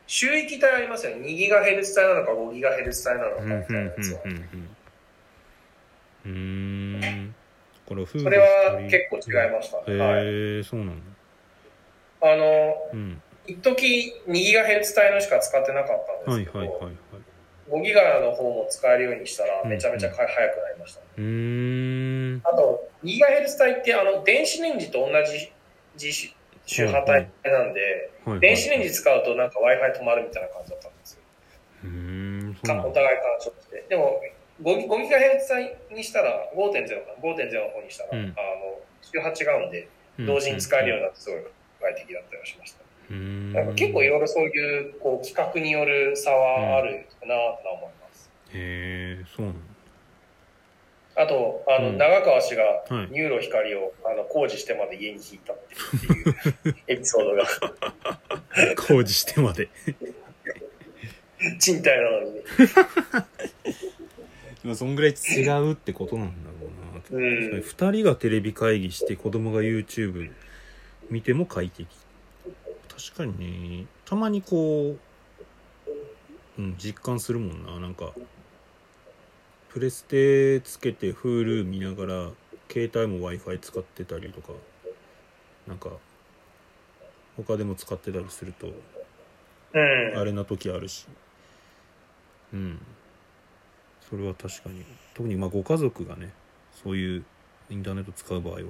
[0.06, 1.26] 周域帯ありますよね。
[1.26, 3.42] 2ギガヘルツ帯なのか5ギガヘルツ帯なのか。
[3.42, 4.20] うんうんみたいなやつは
[6.24, 7.34] うん。
[7.86, 8.08] これは
[8.88, 10.24] 結構違いました、へはい、
[10.60, 11.02] えそうなんだ。
[12.22, 16.94] あのうん一時2ギガヘルツ帯のしか使ってなかったんはいですけど、はいはいはい
[17.70, 19.70] 5ギガの方も使えるようにしたらうん。
[19.70, 22.40] めちゃめちゃ速くなりました、うーん。
[22.44, 25.52] あと2ギガヘルツ帯ってあの電子レンジと同じ
[25.94, 26.34] 自主
[26.66, 27.80] 周波帯なんで、
[28.26, 31.22] はいはい電子レンジ使うとなんか w i f i 止まるみたいな感じだったんですよ。
[31.84, 34.20] うーんお互い干渉してでも
[34.62, 38.34] 5, 5ギガヘルツ帯にしたら5.0か5.0の方にしたら、うん。
[38.36, 39.88] あの周波違うんで
[40.20, 41.40] 同時に使えるようになってすごい
[41.80, 49.60] 快適だったりはしました、なんか結構いろいろそういうこう企画による差はあるかなとは思います、へえそうなんだ。
[51.14, 51.98] あとあの、うん。
[51.98, 53.08] 長川氏がはい。
[53.10, 55.58] NURO 光をあの工事してまで家に引いたっ
[56.00, 56.06] て
[56.68, 57.44] いうエピソードが。
[58.88, 59.68] 工事してまで。
[61.58, 62.34] 賃貸なのに。
[62.34, 62.42] ね
[64.62, 66.56] でもそんぐらい違うってことなんだろ
[67.10, 67.24] うな、うん。
[67.58, 70.30] 2人がテレビ会議して子供が YouTube
[71.10, 71.88] 見ても快適
[72.94, 74.96] 確かにねたまにこ
[76.58, 77.80] う、うん、実感するもんな。
[77.80, 78.12] なんか
[79.70, 82.30] プレステつけて Hulu 見ながら
[82.70, 84.52] 携帯も w i f i 使ってたりとか
[85.66, 85.90] なんか
[87.36, 90.18] 他でも使ってたりするとうん。
[90.18, 91.06] あれな時あるし。
[92.52, 92.78] うん。
[94.08, 94.84] それは確かに。
[95.14, 96.32] 特にまあご家族がね
[96.84, 97.24] そういう
[97.70, 98.60] インターネット使う場合は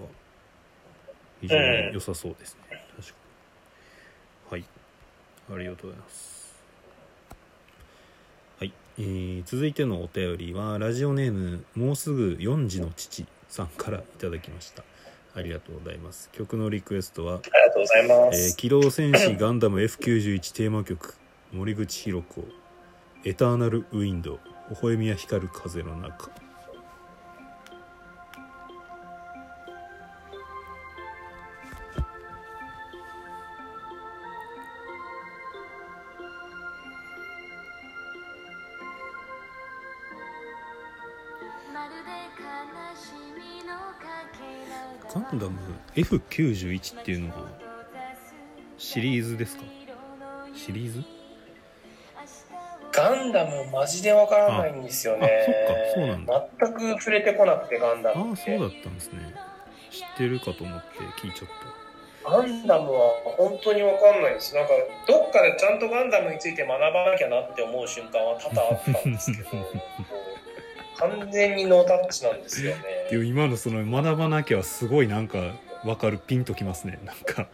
[1.41, 2.82] 非常に良さそうですね、
[4.53, 4.65] はい。
[5.51, 6.55] ありがとうございます。
[8.59, 14.85] はい、えー続いてのお便りはラジオネームもうすぐ4時の父さんからいただきました。
[15.35, 16.29] ありがとうございます。
[16.33, 21.15] 曲のリクエストはありがとうございまえーす、機動戦士ガンダム F91 テーマ曲
[21.51, 22.45] 森口博子
[23.25, 24.39] エターナルウィンド
[24.69, 26.31] 微笑みや光る風の中
[45.39, 45.59] ダム
[45.95, 47.49] F91 っていうのが
[48.79, 49.65] シリーズですか？
[50.55, 51.03] シリーズ？
[52.93, 55.27] ガンダムマジでわからないんですよね。
[55.27, 58.43] あそっかそうなんだ全く触れてこなくて、ガンダあムって。
[58.43, 59.35] あそうだったんですね
[59.91, 61.49] 知ってるかと思って聞いちゃっ
[62.25, 64.55] ガンダムは本当にわかんないです。
[64.55, 64.71] なんか、
[65.09, 69.49] どっかでちゃんとガンダムについて学ばなきゃなって思う瞬間は多々あったんですけど、
[71.09, 72.83] 完全にノータッチなんですよね。
[73.07, 75.39] たでも今のその学ばなきゃはすごいなんか
[75.85, 76.99] わかるピンときますね。
[77.05, 77.47] なんか。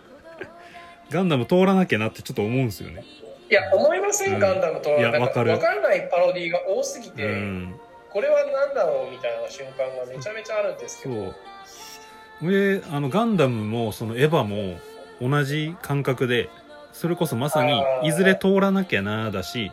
[1.10, 3.02] ガンダム通らなきゃなってちょっと思うんですよね。
[3.50, 4.40] いや、思いません、うん。
[4.40, 5.50] ガンダムといやなんわかる。
[5.52, 7.74] わからないパロディが多すぎて、うん。
[8.10, 11.34] これは何だろうみたいな瞬間がめちゃめちゃあるんですけそど、う。
[12.50, 14.78] であのガンダムもそのエヴァも
[15.20, 16.48] 同じ感覚で
[16.92, 19.72] それこそまさにいずれ通らなきゃなだし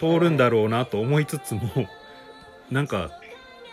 [0.00, 1.60] 通るんだろうなと思いつつも
[2.70, 3.10] なんか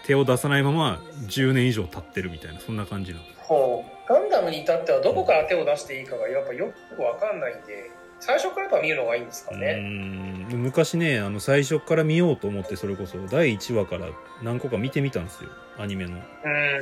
[0.06, 3.24] 手を出さないまま10年以上経ってるみたいなそんな感じなの。
[3.48, 3.94] こう。
[4.06, 9.76] ガンダムに至ってはどこから手を出していいかがやっぱよくわかんないんで、最初からやっぱ見るのがいいんですかうね。
[9.76, 10.48] ん。
[10.50, 14.08] 昔ねあの最初から見ようと思ってそれこそ第1話から
[14.42, 15.50] 何個か見てみたんですよ。
[15.78, 16.12] アニメの。
[16.12, 16.20] うん。
[16.20, 16.22] うん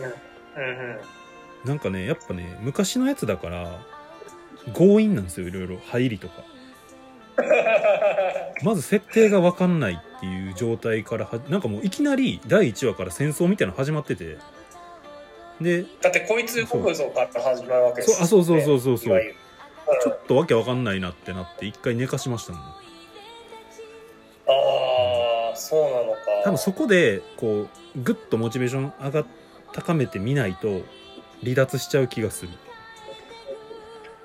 [0.06, 1.00] うん。
[1.66, 3.80] なんかねやっぱね昔のやつだから
[4.74, 5.78] 強引なんですよいろいろ。
[5.78, 6.44] 入りとか。
[8.64, 14.38] まず設定が分かんないっていう状態からはなんかもういきなり第1話から戦争みたいなの始まってて
[15.60, 19.10] でだってこいつ動くぞから始まるわけですそうあそうそうそうそうそう。
[19.10, 19.36] いわゆる。
[20.04, 22.62] ちょっとわけわかんないなってなって一回寝かしましたもん。
[22.62, 22.66] あ
[25.54, 26.20] あ、そうなのか。
[26.44, 29.26] 多分そこでこうグッとモチベーション上が
[29.74, 30.82] 高めてみないと
[31.44, 32.52] 離脱しちゃう気がする。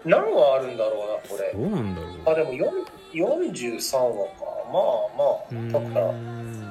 [0.05, 1.53] 何話あるんだろうな、これ。
[1.53, 2.13] どうなんだろう。
[2.27, 2.71] あ、でも4
[3.13, 4.56] 43話か。
[4.73, 4.83] まあ
[5.17, 6.13] まあ、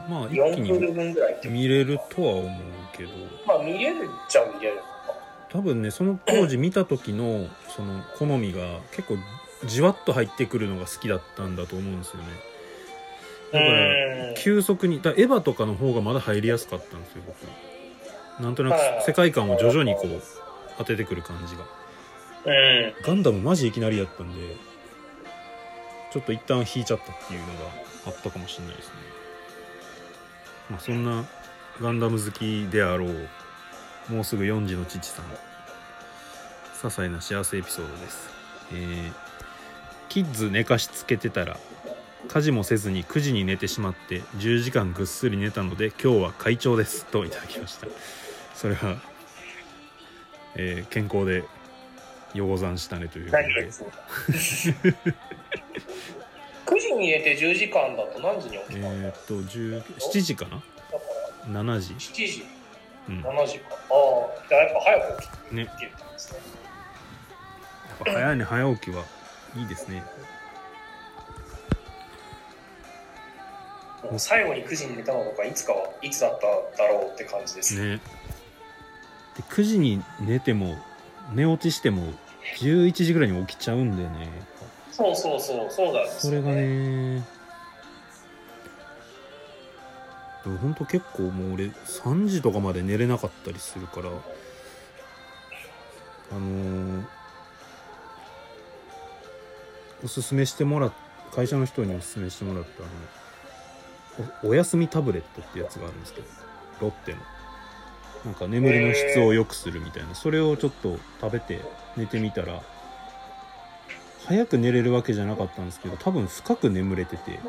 [0.09, 1.47] まあ一気4クーにル分ぐらいって。
[1.47, 2.51] 見れるとは思う
[2.95, 3.09] けど
[3.45, 4.87] まあ見れるっちゃ見れるのか。
[5.49, 9.17] 多分ねその当時見た時のその好みが結構
[9.65, 12.27] じわっと入ってくるのが好きだったんだと思うんですよね
[13.53, 20.21] だからうん急速にだエヴァとかの方がまだ入りやすかったんですよ僕なんとなく世界観を徐々にこう
[20.77, 21.61] 当ててくる感じが
[22.45, 22.93] うん。
[23.01, 24.41] ガンダムマジいきなりやったんで
[26.11, 27.51] ちょっと一旦引いちゃったっていうのが
[28.05, 28.93] あったかもしれないですね。
[30.69, 31.25] まあそんな
[31.81, 33.27] ガンダム好きであろう
[34.09, 35.29] もうすぐ4時の父さん些
[36.81, 38.29] 細な幸せエピソードです。
[38.73, 39.25] えー
[40.07, 41.57] キッズ寝かしつけてたら
[42.29, 47.87] 家事もせずに9時に寝てしまって10時間ぐっすり寝たので今日は快調ですといただきました。
[48.53, 48.95] それは、
[50.55, 51.43] えー健康で
[52.33, 54.73] よござんしたねということです。
[56.95, 60.51] 何がです9時に寝て10時間だと何時に起きたの、えーっと10 7時かな？
[60.51, 60.63] だか
[61.47, 61.93] ら7時。
[61.93, 62.45] 7時、
[63.09, 63.21] うん。
[63.21, 63.75] 7時か。
[63.75, 63.77] ああ、
[64.49, 66.39] じゃあやっぱ早く起きねてたんですね。
[67.89, 69.03] やっぱ早寝早起きは
[69.55, 70.03] いいですね。
[74.03, 76.45] もう最後に9時に寝たのとかいつかはいつだった
[76.77, 77.75] だろうって感じです。
[77.75, 77.99] ね。
[79.35, 80.77] で9時に寝ても
[81.33, 82.13] 寝落ちしても
[82.59, 84.19] 11時ぐらいに起きちゃうんでね。
[84.19, 84.54] やっ
[84.95, 87.23] そうそうそう、そうなんですよぱそれがね
[90.45, 94.09] でもほんと結構もう俺3時とかまで寝れなかったりするから
[96.31, 97.05] あのー
[100.03, 100.93] おすすめしてもらっ
[101.33, 106.27] 会社の人におすすめしてもらったあのおおやすみタブレットってやつがあるんですけど
[106.79, 107.17] ロッテの。
[108.23, 111.61] なんか眠りの質を良くするみたいなそれをちょっと食べて
[111.95, 112.61] 寝てみたら
[114.27, 117.39] 早く寝れるわけじゃなかったんですけど多分深く眠れてて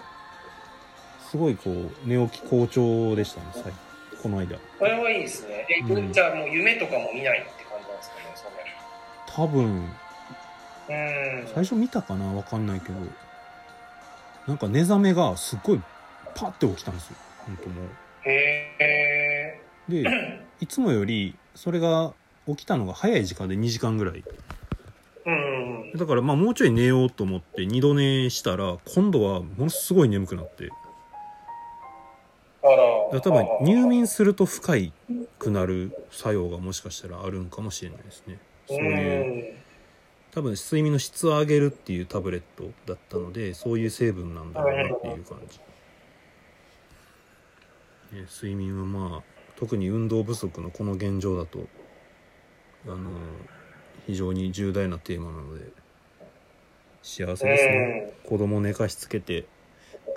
[1.31, 3.73] すごいこう寝起き好調でしたね最
[4.23, 5.67] この間これはいいですね。
[5.69, 8.23] え、うんじゃあもう夢とかも見ないって感じなんですかね、
[9.27, 9.89] そ多分
[10.89, 11.43] れ。
[11.45, 11.55] うん。
[11.55, 12.95] 最初見たかなわかんないけど
[14.47, 15.83] なんか寝覚めがすっごい
[16.35, 17.17] パッて起きたんですよ
[17.47, 19.61] 本当もうへえ。
[19.89, 20.05] で
[20.61, 22.13] いつもよりそれが
[22.47, 24.25] 起きたのが早い時間で2時間ぐらい
[25.27, 25.93] うん。
[25.95, 30.71] だからまあもうちょい寝ようと思って二度寝したら今度はものすごい眠くなって
[32.63, 32.77] あら。
[33.13, 34.93] だから多分入眠すると深い
[35.39, 39.67] くなる作用がもしかしたらあるんかもしれないですねそういううん。
[40.33, 45.59] 多分睡眠の質を上げるっていうタブレットだったのでそういう成分なんだろうなっていう感じ、
[48.17, 49.23] ね、睡眠はまあ
[49.57, 51.67] 特に運動不足のこの現状だと
[52.87, 53.11] あの
[54.07, 55.65] 非常に重大なテーマなので
[57.03, 59.47] 幸せですね、子供寝かしつけて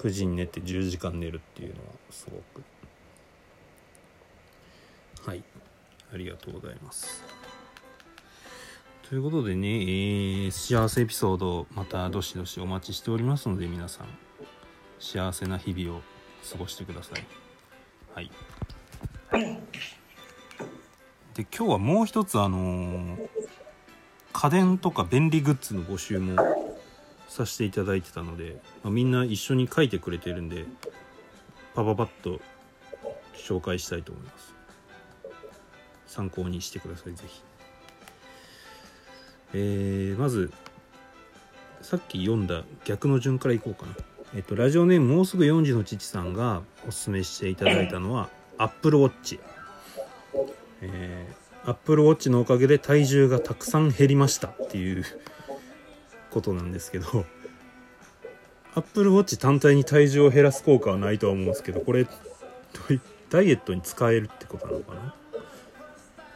[0.02, 2.64] 9時に寝て10時間寝るっていうのはすごく。
[5.28, 5.44] はい。
[6.12, 7.24] ありがとうございます。
[9.04, 14.08] とということでね、えー幸せエピソードまたどしどしお待ちしておりますので皆さん
[15.00, 16.02] 幸せな日々を
[16.52, 17.24] 過ごしてください。
[18.16, 18.32] はい。
[21.36, 23.30] で今日はもう一つあのー
[24.34, 26.38] 家電とか便利グッズの募集も
[27.28, 30.66] させていただいてたので、まあみんな一緒に書いてくれてるんで
[31.76, 32.40] パパパッと
[33.36, 34.54] 紹介したいと思います。
[36.08, 37.42] 参考にしてくださいぜひ。
[39.54, 40.52] えーまず
[41.82, 43.94] さっき読んだ逆の順からいこうかな。
[44.36, 49.40] えっとラジオネームもうすぐ4時の父さんがおすすめしていただいたのは Apple Watch
[50.82, 51.34] えー、
[51.70, 55.06] Apple Watch のおかげで体重がたくさん減りましたっていう
[56.32, 57.26] ことなんですけど
[58.76, 62.08] Apple Watch 単体に体重を減らす効果はないとは思うんですけどこれ
[63.30, 65.14] ダイエットに使えるってことなのかな？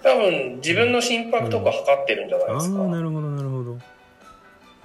[0.04, 2.80] 多分自分の心拍とか測ってるんじゃないああですか。
[2.80, 3.72] ーなるほどなるほど。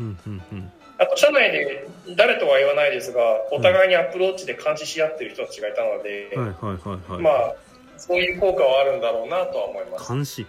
[0.01, 0.73] うんうんうん。
[0.97, 3.21] あと、社内で誰とは言わないですが、
[3.51, 7.55] お互いにアップローチで監視し合ってる人たちがいたので、はいはいはいはいまあ、
[7.99, 10.13] そういう効果はあるんだろうなとは思います。
[10.13, 10.47] 監視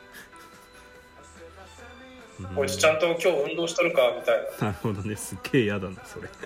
[2.55, 4.67] こいつちゃんと今日運動しとるかみたいな。
[4.67, 5.15] なるほどね。
[5.15, 6.29] すっげえ嫌だなそれ。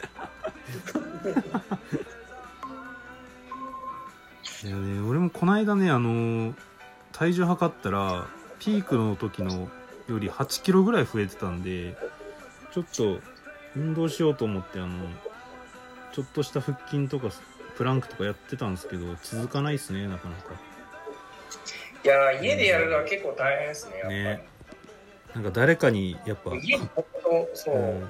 [4.63, 6.55] いやね俺もこの間ねあの
[7.11, 8.27] 体重測ったら
[8.59, 9.69] ピークの時の
[10.07, 11.97] より8キロぐらい増えてたんで
[12.73, 13.19] ちょっと
[13.75, 15.05] 運動しようと思ってあの
[16.13, 17.29] ちょっとした腹筋とか
[17.75, 20.53] プランクとかやってたんですけど続かないですねなかなか
[22.03, 24.15] いやー、家でやるのは結構大変ですね、やっぱり。
[24.15, 24.47] ね。
[25.35, 28.07] なんか誰かにやっぱ家に本当、そう、うん。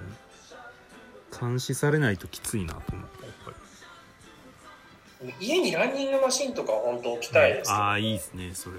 [1.39, 5.33] 監視されないときついなと思ってやっぱり。
[5.39, 8.75] 家にランニングマシンとか本当置きたいです、ああいいですねそれ。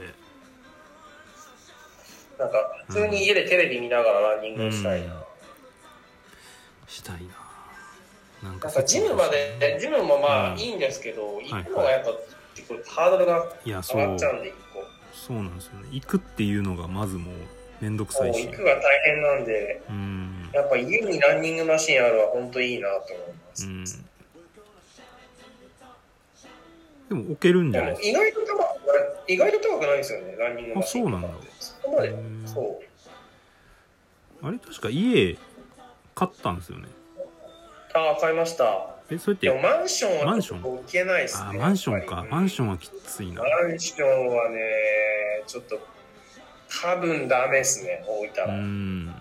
[2.39, 2.59] なんか、
[2.89, 5.07] 普通に家でテレビ見ながらランニングしたい。
[5.07, 5.15] な。
[5.15, 5.23] うん。
[6.89, 7.17] したい
[8.43, 8.51] な。
[8.51, 10.55] なんかジムまで、ジムもまうん。
[10.55, 11.49] あいいんですけど、い。
[11.49, 12.11] 行くのがやっぱ、
[12.69, 14.53] 結構ハードルが上がっちゃうんで。
[15.13, 17.35] そうなんですよね行くっていうのがまずもう
[17.81, 23.67] めんどくさいし行くが大変なんで、うんやっぱ家にランニングマシンあるは本当いいなと思います。
[23.67, 23.85] うん
[27.09, 28.65] でも置けるんじでゃないですも意外と高く
[29.29, 31.07] 意外と高くないですよね、ランニングマシン。
[31.07, 31.29] あそうなんだ
[31.61, 32.15] そこまで
[32.47, 32.81] そ
[34.41, 34.43] う。
[34.43, 35.37] かあれ確か家
[36.15, 36.89] 買ったんですよね
[37.95, 38.94] ああ、買いました。
[39.11, 40.65] えそれってでもマンションはマンション？
[40.65, 41.47] 置けないですね。
[41.51, 42.17] あマンションか。
[42.17, 42.33] やっぱり。
[42.33, 43.43] マンションはきついな。
[43.43, 44.61] マンションはね、
[45.47, 45.79] ちょっと、
[46.83, 48.55] 多分ダメですね、置いたうら。
[48.55, 49.07] ん。
[49.07, 49.19] なる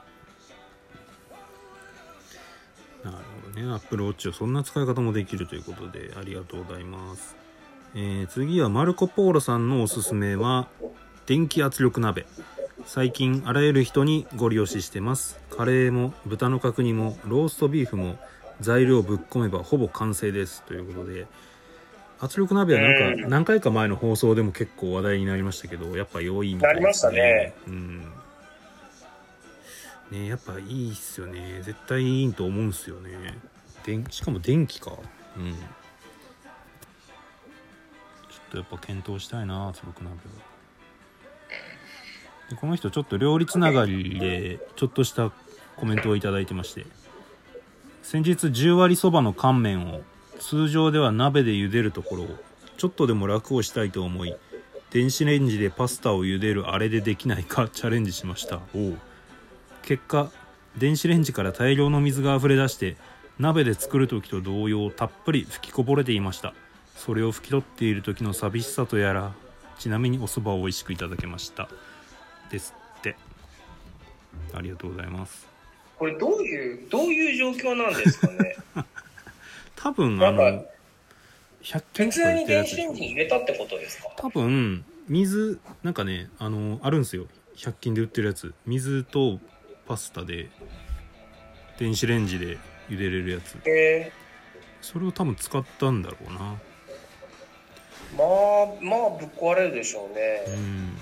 [3.43, 3.69] ほどね。
[3.73, 7.35] アップルウォッチをそんな使い方もできるということでありがとうございます、
[7.93, 10.69] えー次はマルコ・ポーロさんのおすすめは
[11.25, 12.25] 電気圧力鍋。
[12.85, 15.37] 最近あらゆる人にご利用ししてます。
[15.49, 18.17] カレーも豚の角煮もローストビーフも
[18.61, 21.25] 材料ぶっ込めばほぼ完成ですということで
[22.19, 23.29] 圧力鍋はなんかうん。
[23.29, 26.81] 何回か前の放送でも結構話題になりましたけどやっぱ良いみたいですね。
[26.81, 27.53] なりましたね。
[27.67, 27.99] うん。
[30.11, 31.61] ねやっぱいいっすよね。
[31.63, 33.37] 絶対いいと思うんすよね。
[33.85, 34.93] 電しかも電気か。
[35.37, 35.53] うん。
[35.53, 35.61] ちょっ
[38.51, 40.17] とやっぱ検討したいな圧力鍋は。
[42.49, 45.31] でこの人ちょっと料理つながりでちょっとした
[45.75, 46.85] コメントをいただいてまして
[48.03, 50.01] 先日10割そばの乾麺を
[50.39, 52.27] 通常では鍋で茹でるところを
[52.77, 54.35] ちょっとでも楽をしたいと思い
[54.91, 58.59] 電子レンジでパスタを茹でるあれでできないか チャレンジしました。
[59.81, 60.31] 結果
[60.77, 62.95] 電子レンジから大量の水が溢れ出して
[63.39, 66.53] 鍋で作る時と同様たっぷり吹きこぼれていました。
[66.95, 69.33] それを拭き取っている時の寂しさとやら
[69.79, 71.69] ちなみにお蕎麦を美味しくいただけました。
[72.51, 73.15] ですって。
[74.53, 75.52] ありがとうございます。
[76.03, 78.57] これどういう、どういう状況なんですかね？
[79.77, 80.65] 多分あの
[81.63, 84.09] 100均普通に電子レンジに入れたってことですか？
[84.17, 87.27] 多分水なんかねあのあるんですよ。
[87.55, 88.53] 100均で売ってるやつ。
[88.65, 89.39] 水と
[89.87, 90.49] パスタで
[91.79, 92.57] 電子レンジで
[92.89, 93.57] 茹でれるやつ。
[93.65, 94.11] え
[94.81, 96.39] それを多分使ったんだろうな。
[98.17, 100.57] ー、まあ、まあ、ぶっ壊れるでしょううね。
[100.57, 100.97] ん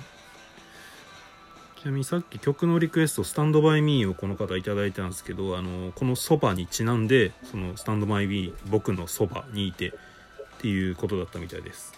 [1.82, 9.91] ちなみにさっき曲のリクエスト「スタンドバイミー」をこの方いただいたんですけどあのこのそばにちなんでそのスタンドバイミー僕のそばにいてっ
[10.59, 11.91] ていうことだったみたいです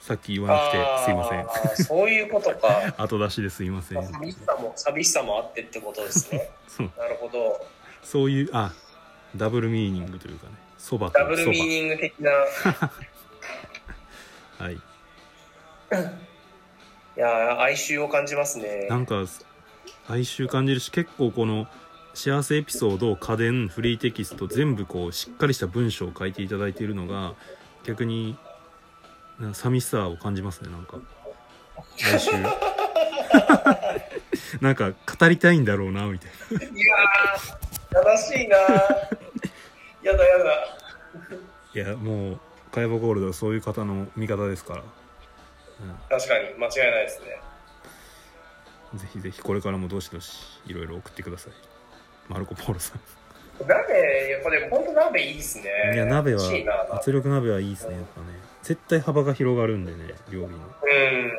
[0.00, 1.28] さっき言わなくてすいま
[1.76, 2.92] せんそういうことか。
[2.98, 6.50] 後出しですいません寂しさも、寂しさもあってってことですね。
[6.66, 7.64] そうなるほど。
[8.02, 8.72] そういうあ
[9.36, 12.32] ダブルミーニングというかねそばとダブルミーニング的な。
[14.58, 14.80] はい
[17.16, 18.86] いやー哀愁を感じますね。
[18.88, 19.26] なんか
[20.08, 21.66] 哀愁感じるし結構この
[22.14, 27.34] 幸せエピソード家電フリーテキスト全部こうしっかりした文章を書いていただいているのが
[27.84, 28.36] 逆に
[29.38, 30.98] な寂しさを感じますねなんか
[32.04, 32.42] 哀愁
[34.60, 36.68] なんか語りたいんだろうなみたいない
[37.92, 38.60] やー、悲しいなー。
[40.02, 40.78] やだやだ。
[41.74, 42.40] いやもう
[42.72, 44.82] カヤバゴールドはそういう方の味方ですから、
[46.08, 47.40] 確かに、間違いないですね。
[48.92, 51.52] うん、ぜひぜひこれからもどしどしいろいろ送ってください
[52.28, 53.00] マルコ・ポーロさん
[53.66, 55.64] 鍋、やっぱでも本当鍋いいですね。
[55.94, 56.40] いや鍋は
[56.92, 58.26] 圧力鍋はいいですねやっぱね
[58.62, 61.32] 絶対幅が広がるんでね料理のうん。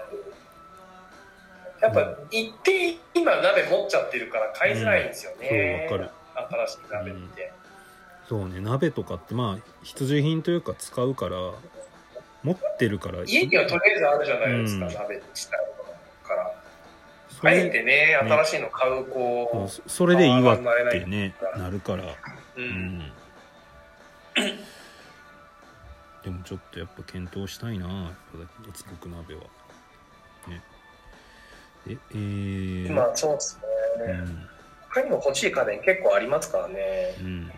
[1.81, 5.87] やっぱ、一定今鍋持っちゃってるから買いづらいんですよね。
[5.89, 6.11] そうわかる
[6.67, 7.51] 新しい鍋って。
[8.29, 11.37] そうね鍋とかってまあ必需品というか使うから
[12.43, 13.23] 持ってるから。
[13.23, 14.93] 家にはとりあえずあるじゃないですか、うん。
[14.93, 15.57] 鍋自体
[16.23, 16.53] から。
[17.29, 20.59] そあえれてね、新しいの買う、こそうそれでいいわっ
[20.91, 22.03] てねなるから。
[22.57, 22.63] う、ん。
[22.99, 23.11] ん。
[26.23, 28.11] でもちょっとやっぱ検討したいなやっ
[28.63, 29.41] ぱ圧力鍋は。
[30.47, 30.61] ね。
[31.87, 33.59] ええー、今、そうです
[33.97, 34.11] ね。
[34.13, 34.47] うん。
[34.89, 37.15] 他にも欲しい家電結構ありますからね。
[37.19, 37.51] うん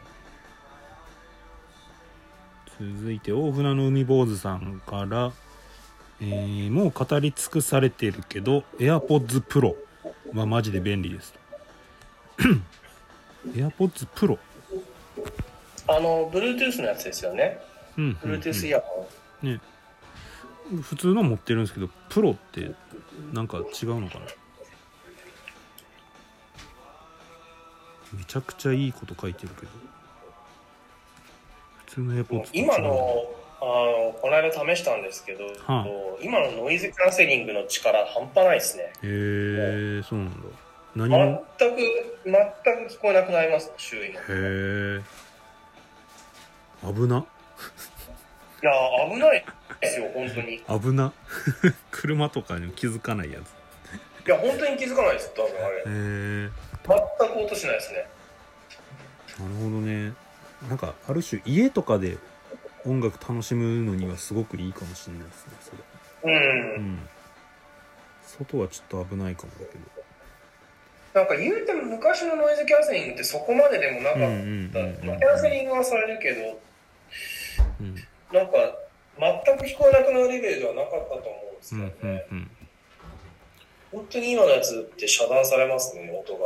[2.99, 5.31] 続いて大船の海坊主さんから、
[6.21, 9.75] えーもう語り尽くされてるけど AirPods Pro
[10.33, 11.33] はマジで便利です。
[11.33, 11.39] と
[13.49, 14.37] AirPods Pro
[15.87, 17.59] あの、Bluetooth のやつですよね。
[17.97, 18.17] うん。
[18.23, 19.07] うん、Bluetooth イヤホ
[19.43, 19.47] ン。
[19.47, 19.59] ね。
[20.81, 22.71] 普通の持ってるんですけどプロって
[23.33, 24.25] なんか違うのかな？
[28.13, 29.71] めちゃくちゃいいこと書いてるけど。
[29.71, 29.92] 普
[31.93, 32.43] 通の AirPods と違う。
[32.53, 32.89] 今の、
[33.61, 35.85] あの、この間試したんですけど、は
[36.21, 38.83] 今のノイズキャンセリングの力半端ないですね。
[38.83, 40.37] へえそうなんだ。
[40.95, 41.57] 何全もく、
[42.25, 44.05] 全く聞こえなくなります、周囲の。
[44.05, 45.01] いへえ
[46.83, 47.25] 危な。
[48.61, 48.71] や、
[49.09, 49.45] 危ない
[49.81, 50.55] ですよ、本当に。
[50.55, 51.13] い危な。
[51.91, 54.29] 車とかにも気づかないやつ。
[54.29, 55.77] や、本当に気づかないです、多分あれ。
[55.77, 56.49] へえ
[56.85, 58.07] 全く音しないですね。
[59.39, 60.13] なるほどね
[60.69, 62.17] なんかある種家とかで
[62.85, 66.75] 音楽楽しむのにはすごくいいかもしれないですねそれうん。
[66.75, 67.09] うん
[68.25, 69.77] 外はちょっと危ないかもだけ
[71.13, 74.27] なんか言うても昔のノイズキャンセリングってそこまででもなかどった。
[74.27, 76.59] うんうんうんうんキャンセリングはされるけど、
[77.79, 77.95] うん
[78.33, 78.53] なんか
[79.45, 82.25] 全く聞こえなくなるレベルではなかったと思うんですうんけどね。
[82.31, 82.51] うんうん
[83.91, 86.45] 本当に今のやつって遮断されますね、音が。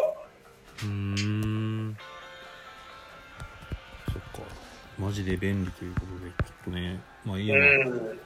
[0.83, 1.36] うーん
[5.07, 8.19] マジで便利ということでちょっとねまあいいやうん。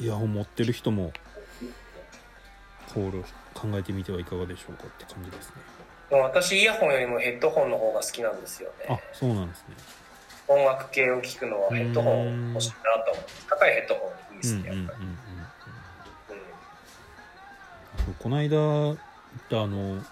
[0.00, 1.12] イヤホン持ってる人も
[2.92, 3.22] 考慮
[3.54, 5.50] 考えてみてはいかがでしょうかって感じです
[6.10, 9.02] ね私イヤホンよりもヘッドホンの方が好きなんですよあね。
[9.12, 9.76] そうなんですね
[10.48, 12.74] 音楽系を聞くのはヘッドホン欲しいな
[13.04, 13.24] と思う。
[13.48, 14.94] 高いヘッドホンいいですね、うんうんうんうんう
[18.18, 18.58] この間
[18.90, 20.02] あの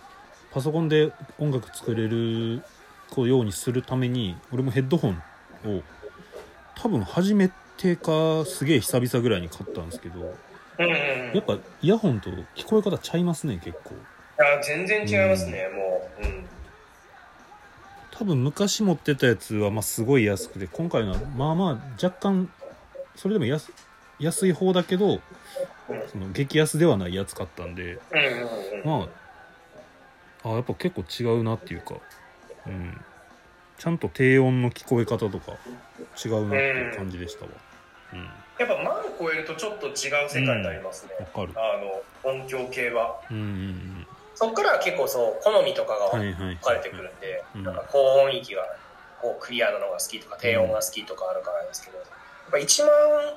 [0.53, 2.63] パソコンで音楽作れる
[3.17, 5.23] ようにするために俺もヘッドホン
[5.65, 5.83] を
[6.75, 10.21] 多分初めてかすげえ久々ぐらいに買ったんですけど
[10.79, 10.87] うん。
[10.87, 11.35] うんうんうん。
[11.35, 13.99] やっぱイヤホンと聞こえ方ちゃいますね結構い
[14.39, 16.25] や全然違いますね、もう。
[16.25, 16.47] うん。
[18.11, 22.49] 多分昔持ってたやつはまあすごい安くて今回のはまあまあ若干
[23.17, 23.73] それでも安
[24.19, 25.21] 安い方だけど
[26.13, 29.01] その激安ではないやつ買ったんでうんうんうん。
[29.01, 29.09] ま
[30.45, 31.05] ああやっぱ結構
[31.37, 31.95] 違うなっていうか
[32.67, 33.05] うん
[33.83, 35.59] ちゃんと低音の聞こえ方とか
[36.25, 37.51] 違うなっていう感じでしたわ。
[38.13, 38.21] うん。
[38.21, 39.95] やっぱ万超えるとちょっと違う
[40.31, 41.15] 世界になりますね。
[41.19, 41.53] わかる。
[41.57, 43.21] あの、音響系は。
[43.29, 47.65] うんうんそっからは結構そう、好みとかが分かれてくるんで、うん。
[47.65, 48.63] なんか高音域が
[49.21, 52.07] こうクリアなのが好きとか低音が好きとかあるからですけど、やっ
[52.53, 52.93] ぱ1万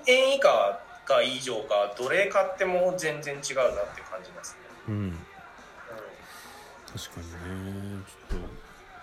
[0.05, 5.25] 円以下か以上かどれ買っても全然違うなって感じますね、うん。
[6.93, 8.03] 確かにね。
[8.29, 8.54] ちょっと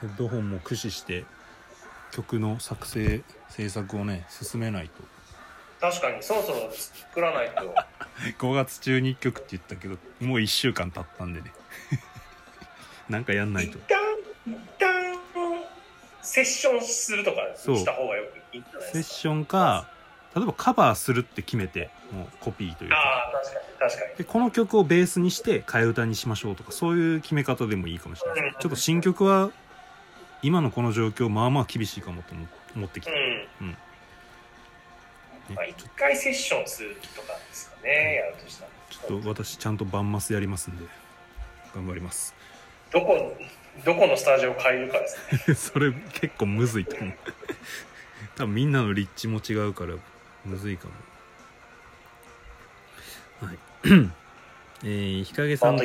[0.02, 1.24] ヘッドホンも駆使して
[2.10, 5.02] 曲の作成制作をね進めないと。
[5.80, 7.74] 確かにそろそろ作らないと。
[8.38, 11.52] 5月中に1曲って言ったけどもう1週間経ったんでね。
[13.08, 13.78] なんかやんないと。
[13.78, 13.98] 一旦
[14.46, 15.14] 一旦
[16.20, 19.14] セッションするとかそうした方がよくいいんじゃないセッですか。
[19.14, 19.88] ションか
[20.34, 22.96] 例えばカバーするって決めてもうコピーというか。
[22.96, 24.16] ああ確かに確かに。
[24.16, 28.50] でこの曲をベースにして替え歌にしましょうとかそういう決め方でもいいかもしれない。
[28.50, 28.54] うん。
[28.58, 29.50] ちょっと新曲は
[30.42, 33.14] 今のこの状況まあまあ厳しいかもと思思ってきた、う
[33.64, 33.68] ん。
[33.70, 33.76] ね
[35.54, 38.70] まあ、一回セッションするとかですかね、やるとしたら。
[38.90, 40.84] ちょっと私ちゃんとバンマスやりますんで
[41.74, 42.34] 頑張ります。
[42.92, 43.36] どこ
[43.84, 45.54] どこのスタジオを借りるかですね。
[45.54, 47.14] それ結構むずいと思う。
[48.36, 49.94] 多分みんなの立地も違うから
[50.44, 50.88] むずいか
[53.40, 53.48] も。
[53.48, 53.58] はい。
[54.84, 55.84] えー、日陰さんか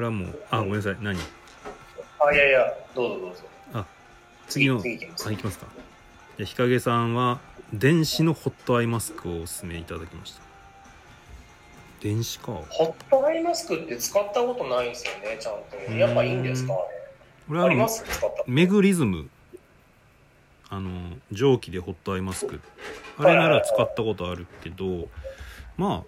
[0.00, 0.34] らも。
[0.50, 0.96] あごめんなさい。
[1.00, 1.18] 何？
[2.20, 3.42] あいやいやどうぞどうぞ
[4.48, 5.28] 次の次いきます。
[5.28, 5.66] あいきますか。
[6.36, 7.40] じゃあ日陰さんは
[7.72, 10.40] 電子のホットアイマスクをおすすめいただきました。
[12.00, 12.52] 電子か。
[12.68, 15.92] ホットアイマスクって使ったことないんですよねちゃんと。
[15.92, 16.74] やっぱいいんですか
[17.50, 18.04] 俺はあります？
[18.46, 19.28] メグリズム。
[20.70, 22.60] あの蒸気でホットアイマスク。
[23.18, 25.08] あれなら使ったことあるけど
[25.76, 26.04] ま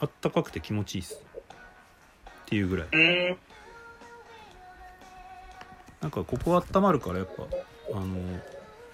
[0.00, 1.14] ああったかくて気持ちいいっす。
[1.14, 1.18] っ
[2.46, 2.86] ていうぐらい。
[2.86, 3.36] うーん
[6.04, 7.44] なんかここ温まるからやっぱ
[7.94, 8.06] あの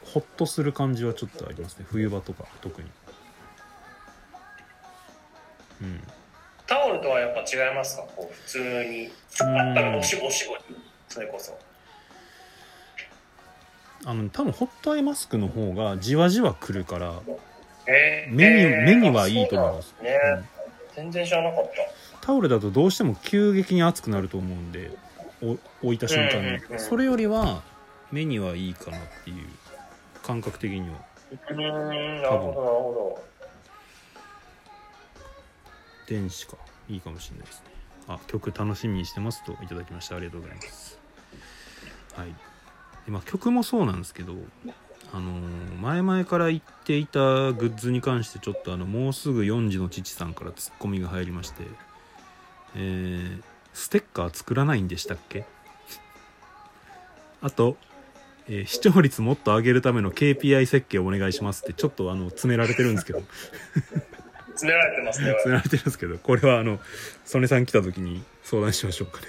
[0.04, 1.84] ホッとする感じはちょっとありますね。
[1.88, 2.88] 冬場とか特に。
[5.82, 6.00] うん。
[6.68, 8.02] タオルとはやっぱ違いますか？
[8.14, 10.76] こう普通にあったらおしおしぼり。
[11.08, 11.58] それこそ。
[14.04, 17.14] あの多分ホットアイマスクの方がじわじわくるから、
[17.88, 19.96] えー、目にえー目にはいいと思います。
[20.00, 20.44] ね、うん。
[20.94, 21.70] 全然知らなかっ
[22.20, 25.09] タオルだとどうしても急激に熱くなると思うんでお
[25.42, 26.40] 置いた瞬間
[26.72, 27.62] に、それよりは
[28.12, 29.46] 目にはいいかなっていう
[30.22, 30.96] 感覚的には。
[31.46, 33.22] たうーんなるほどなるほ
[36.08, 36.56] 電子か。
[36.88, 37.64] いいかもしれないですね。
[38.08, 40.98] あ曲楽しみにしてますといただきましたありがとうございます。
[42.16, 42.34] はい。
[43.06, 44.34] で、まあ、曲もそうなんですけど
[45.12, 47.20] あのー前々から言っていた
[47.52, 51.64] グッズに関してちょっとあのもうすぐ4時の父さんからツッコミが入りまして
[52.76, 53.42] えー、
[53.74, 55.44] ステッカー作らないんでしたっけ？
[57.42, 57.76] あと、
[58.48, 63.20] えー視聴率もっと上げるための KPI 設計お願いしますってちょっとあの詰められてるんですけど。
[63.20, 63.26] ど
[64.60, 66.80] 詰められてますね詰められてるんですけどこれはあの
[67.24, 69.28] 曽根さん来た時に相談しましょうかね。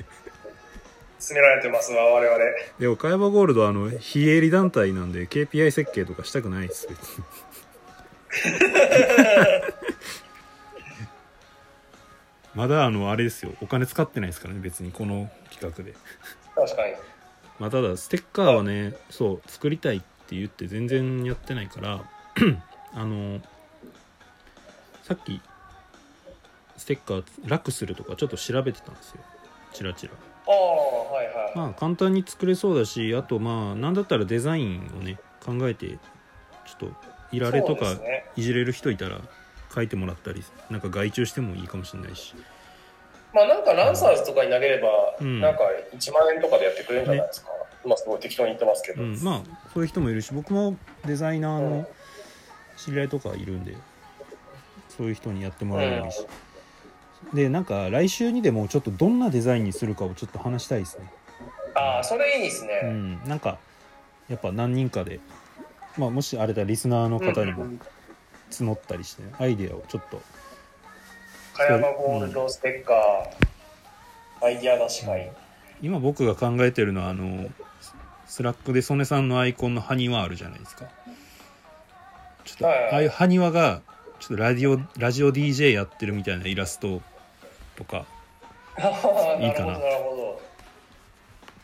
[1.19, 2.37] 詰められてますわ我々。
[2.79, 7.23] で岡山ゴールドはあの非営利団体なんで KPI 設計とかしたくないです別に
[12.55, 13.53] まだあのあれですよ。
[13.61, 15.93] お金使ってないですからね別にこの企画で。
[16.55, 16.93] 確かに。
[17.59, 22.03] まあただステッカーはねそう作りたいって言って全然やってないから
[22.93, 23.39] あの
[25.03, 25.41] さっき
[26.77, 29.21] ステッカー楽するとかちょっと調べてたんですよ。
[29.73, 30.13] チラチラ。
[30.47, 36.91] ああはいはい、まあ簡単に作れそうだしあとまあなんだったらデザインをね考えてちょっと
[37.31, 37.85] いられとか
[38.35, 39.21] いじれる人いたら
[39.73, 42.35] 書いてもらったりなんか外注してもいいかもしれないし。
[43.33, 44.89] まあなんかランサーズとかに投げれば、
[45.21, 45.39] うん。
[45.39, 45.59] なんか
[45.95, 47.49] 1万円とかでやってくれるんじゃないですか、
[47.85, 49.41] 今すごい適当に言ってますけど、うん、まあ
[49.73, 51.89] そういう人もいるし僕もデザイナーうんの
[52.77, 53.75] 知り合いとかいるんで
[54.89, 56.25] そういう人にやってもらえばいいし、
[57.33, 61.11] でなんか来週にでもちょっとどんなデザインにするかをちょっと話したいですね。
[61.75, 63.23] ああそれいいですうね、ん。
[63.25, 63.57] なんか
[64.27, 65.19] やっぱ何人かで
[65.97, 67.79] まあもしあれだリスナーの方にもうん
[68.51, 70.21] 募ったりして、アイデアをちょっと。
[71.53, 75.31] 茅山ゴールドステッカー、アイディア出し会、
[75.81, 77.49] 今僕が考えてるのはあの
[78.25, 80.85] Slack で曽根さんのアイコンの埴輪あるじゃないですか。
[82.45, 83.81] ちょっと、はいはいああいう埴輪が
[84.19, 87.01] ちょっとラジオラジオ DJ やってるみたいなイラスト
[87.75, 88.05] とか
[89.39, 89.73] いいかな。
[89.73, 90.41] なるほど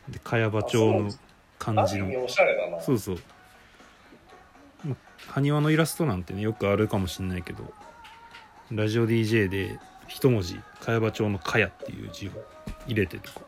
[0.09, 1.15] で茅場町のど
[1.59, 2.07] 感じの。
[2.81, 3.15] そうそう。
[3.15, 3.21] ま
[5.30, 7.63] 埴輪のイラストなんてねよくあるかもしんないけど
[8.72, 12.32] ラジオ DJ で一文字茅場町の「茅」っていう字を
[12.86, 13.41] 入れてとか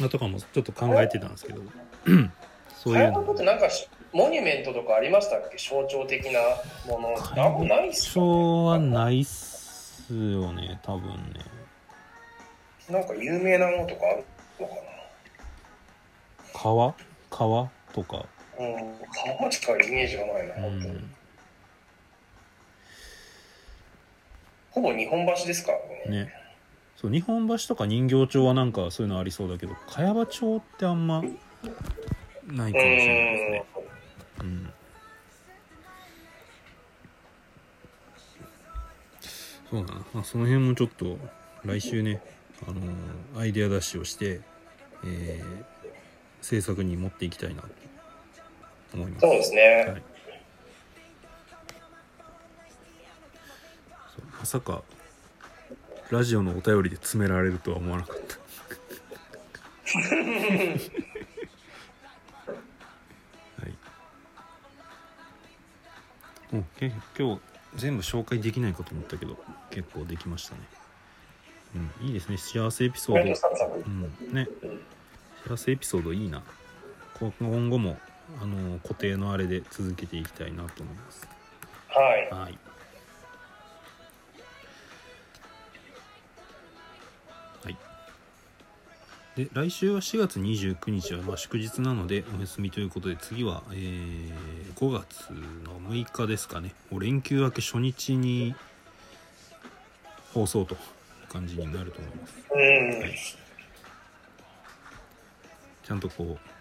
[0.00, 1.62] なとかもちょっと考えてたんですけど
[2.76, 3.32] そういうの。
[3.32, 5.56] ってなんかしモニュメントとかありましたっけ？
[5.58, 6.40] 象徴的な
[6.86, 7.10] もの。
[7.36, 11.40] なんもないっすかそうはないっすよね多分ね。
[12.88, 14.24] なんか有名なものとかある
[14.60, 14.74] のか
[16.54, 16.94] 川？
[17.30, 18.16] 川とか。
[18.16, 18.24] な
[18.58, 19.36] うん。
[19.38, 21.10] 川しかイメージがないな、う本当にん
[24.70, 25.78] ほぼ日本橋ですから
[26.10, 26.24] ね。
[26.24, 26.32] ね
[26.96, 33.64] そう日本橋とか人形町はなんかそういうのありそうだけど茅場町ってあんまないかもしれないですね。
[34.40, 34.72] うん。
[39.70, 41.18] そうだな、まあ、その辺もちょっと
[41.64, 42.22] 来週ね、
[42.66, 44.40] あのーアイデア出しをして、
[45.04, 45.78] えー
[46.40, 47.68] 制作に持っていきたいなと
[48.94, 49.22] 思います。
[49.26, 50.02] そうですね、はい、
[54.38, 54.82] まさか
[56.10, 58.38] ラジオのお便りで詰められるとは思わなかった。
[63.62, 63.74] はい。
[66.54, 67.42] もうけ今日
[67.76, 69.36] 全部紹介できないかと思ったけど
[69.70, 70.62] 結構できましたね。
[72.00, 72.38] うん、いいですね。
[72.38, 73.22] 幸せエピソード、
[73.86, 74.80] うん、ねうん。
[75.46, 76.42] 幸せエピソードいいな。
[77.18, 77.98] こ今後も
[78.40, 81.26] あの固定のあれで続けていきたいなと思います。
[81.88, 82.30] はい。
[82.30, 82.58] はい。
[87.64, 87.76] はい。
[89.36, 95.32] で来週は4月29日はまあ祝日なのでお休みということで次は、えー5月
[95.64, 96.72] の6日ですかね。
[96.90, 98.54] もう連休明け初日に
[100.32, 102.34] 放送という感じになると思います。
[102.52, 103.18] うん、はい。
[105.82, 106.57] ちゃんとこう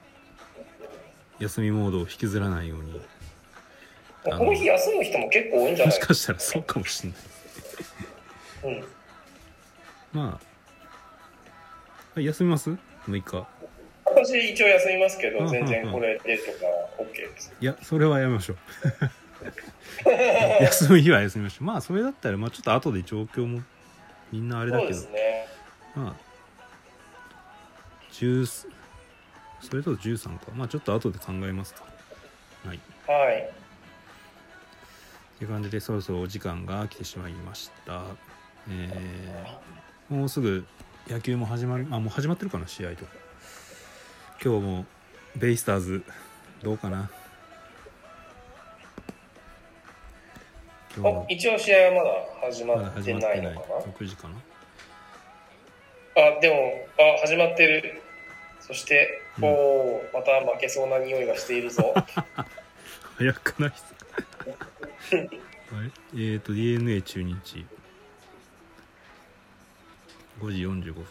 [1.40, 3.00] 休みモードを引きずらないように。
[4.24, 5.98] この日休む人も結構多いんじゃない？
[5.98, 7.16] もしかしたらそうかもしれな
[8.74, 8.76] い。
[8.76, 8.84] うん。
[10.14, 10.40] ま
[12.16, 12.72] あ休みます
[13.08, 13.48] ?6 日。
[14.06, 16.58] 私一応休みますけど、全然これでとか
[16.98, 17.54] OK です。
[17.62, 18.58] いやそれはやめましょう。
[20.64, 21.64] 休む日は休みましょう。
[21.66, 23.62] まあそれだったらまあちょっと後で状況も
[24.32, 25.00] みんなあれだけど。
[25.10, 25.48] ね。
[25.96, 26.16] まあ
[28.12, 28.68] 10
[29.62, 30.52] それと13か。
[30.56, 31.84] まあちょっと後で考えますか
[32.66, 32.80] はい。
[33.08, 33.42] はい。
[33.42, 38.04] っていう感じでそろそろお時間が来てしまいました。
[38.70, 40.66] えーもうすぐ
[41.10, 43.06] 野球も始まるあもう始まってるかな試合と。
[43.06, 43.12] か
[44.42, 44.86] 今日も
[45.36, 46.04] ベイスターズ
[46.64, 47.10] どうかな。
[50.96, 52.10] 今日もあ一応試合はまだ
[52.52, 54.36] 始まってないのかな？6時かな。
[56.16, 58.02] あ、でも、あ、始まってる。
[58.60, 61.94] そして、うんおおまた負けそうな匂いがしているぞ。
[63.18, 63.84] 早くないっす
[64.56, 64.68] か？
[65.76, 67.66] は いえーと DNA 中日。
[70.42, 71.06] 5時45分。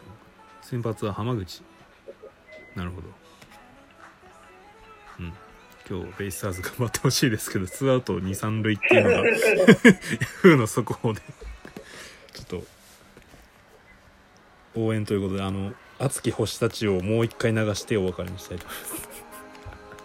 [0.62, 1.62] 先発は浜口。
[2.74, 3.08] なるほど。
[5.20, 5.32] うん。
[5.88, 9.34] 今日ベイスターズ頑張ってほしいですけどツーアウト23塁っていうのが ヤ
[10.42, 11.20] フーの速報で。
[12.32, 12.64] ちょっと
[14.74, 19.08] 応援ということであの熱き星たちをもう一回流してお別れにしたいと思います。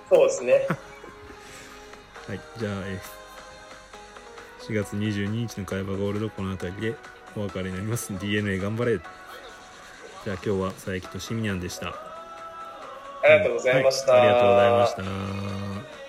[0.09, 0.67] そうですね。
[2.27, 3.21] はい、じゃあ、えー
[4.67, 6.95] 4月22日の会話ゴールドこの辺りで
[7.35, 8.17] お別れになります。
[8.17, 8.97] DNA 頑張れ。
[8.97, 11.87] じゃあ今日は佐伯とシミニャンでした。
[11.87, 14.13] ありがとうございました。
[14.13, 16.00] はいありがとうございました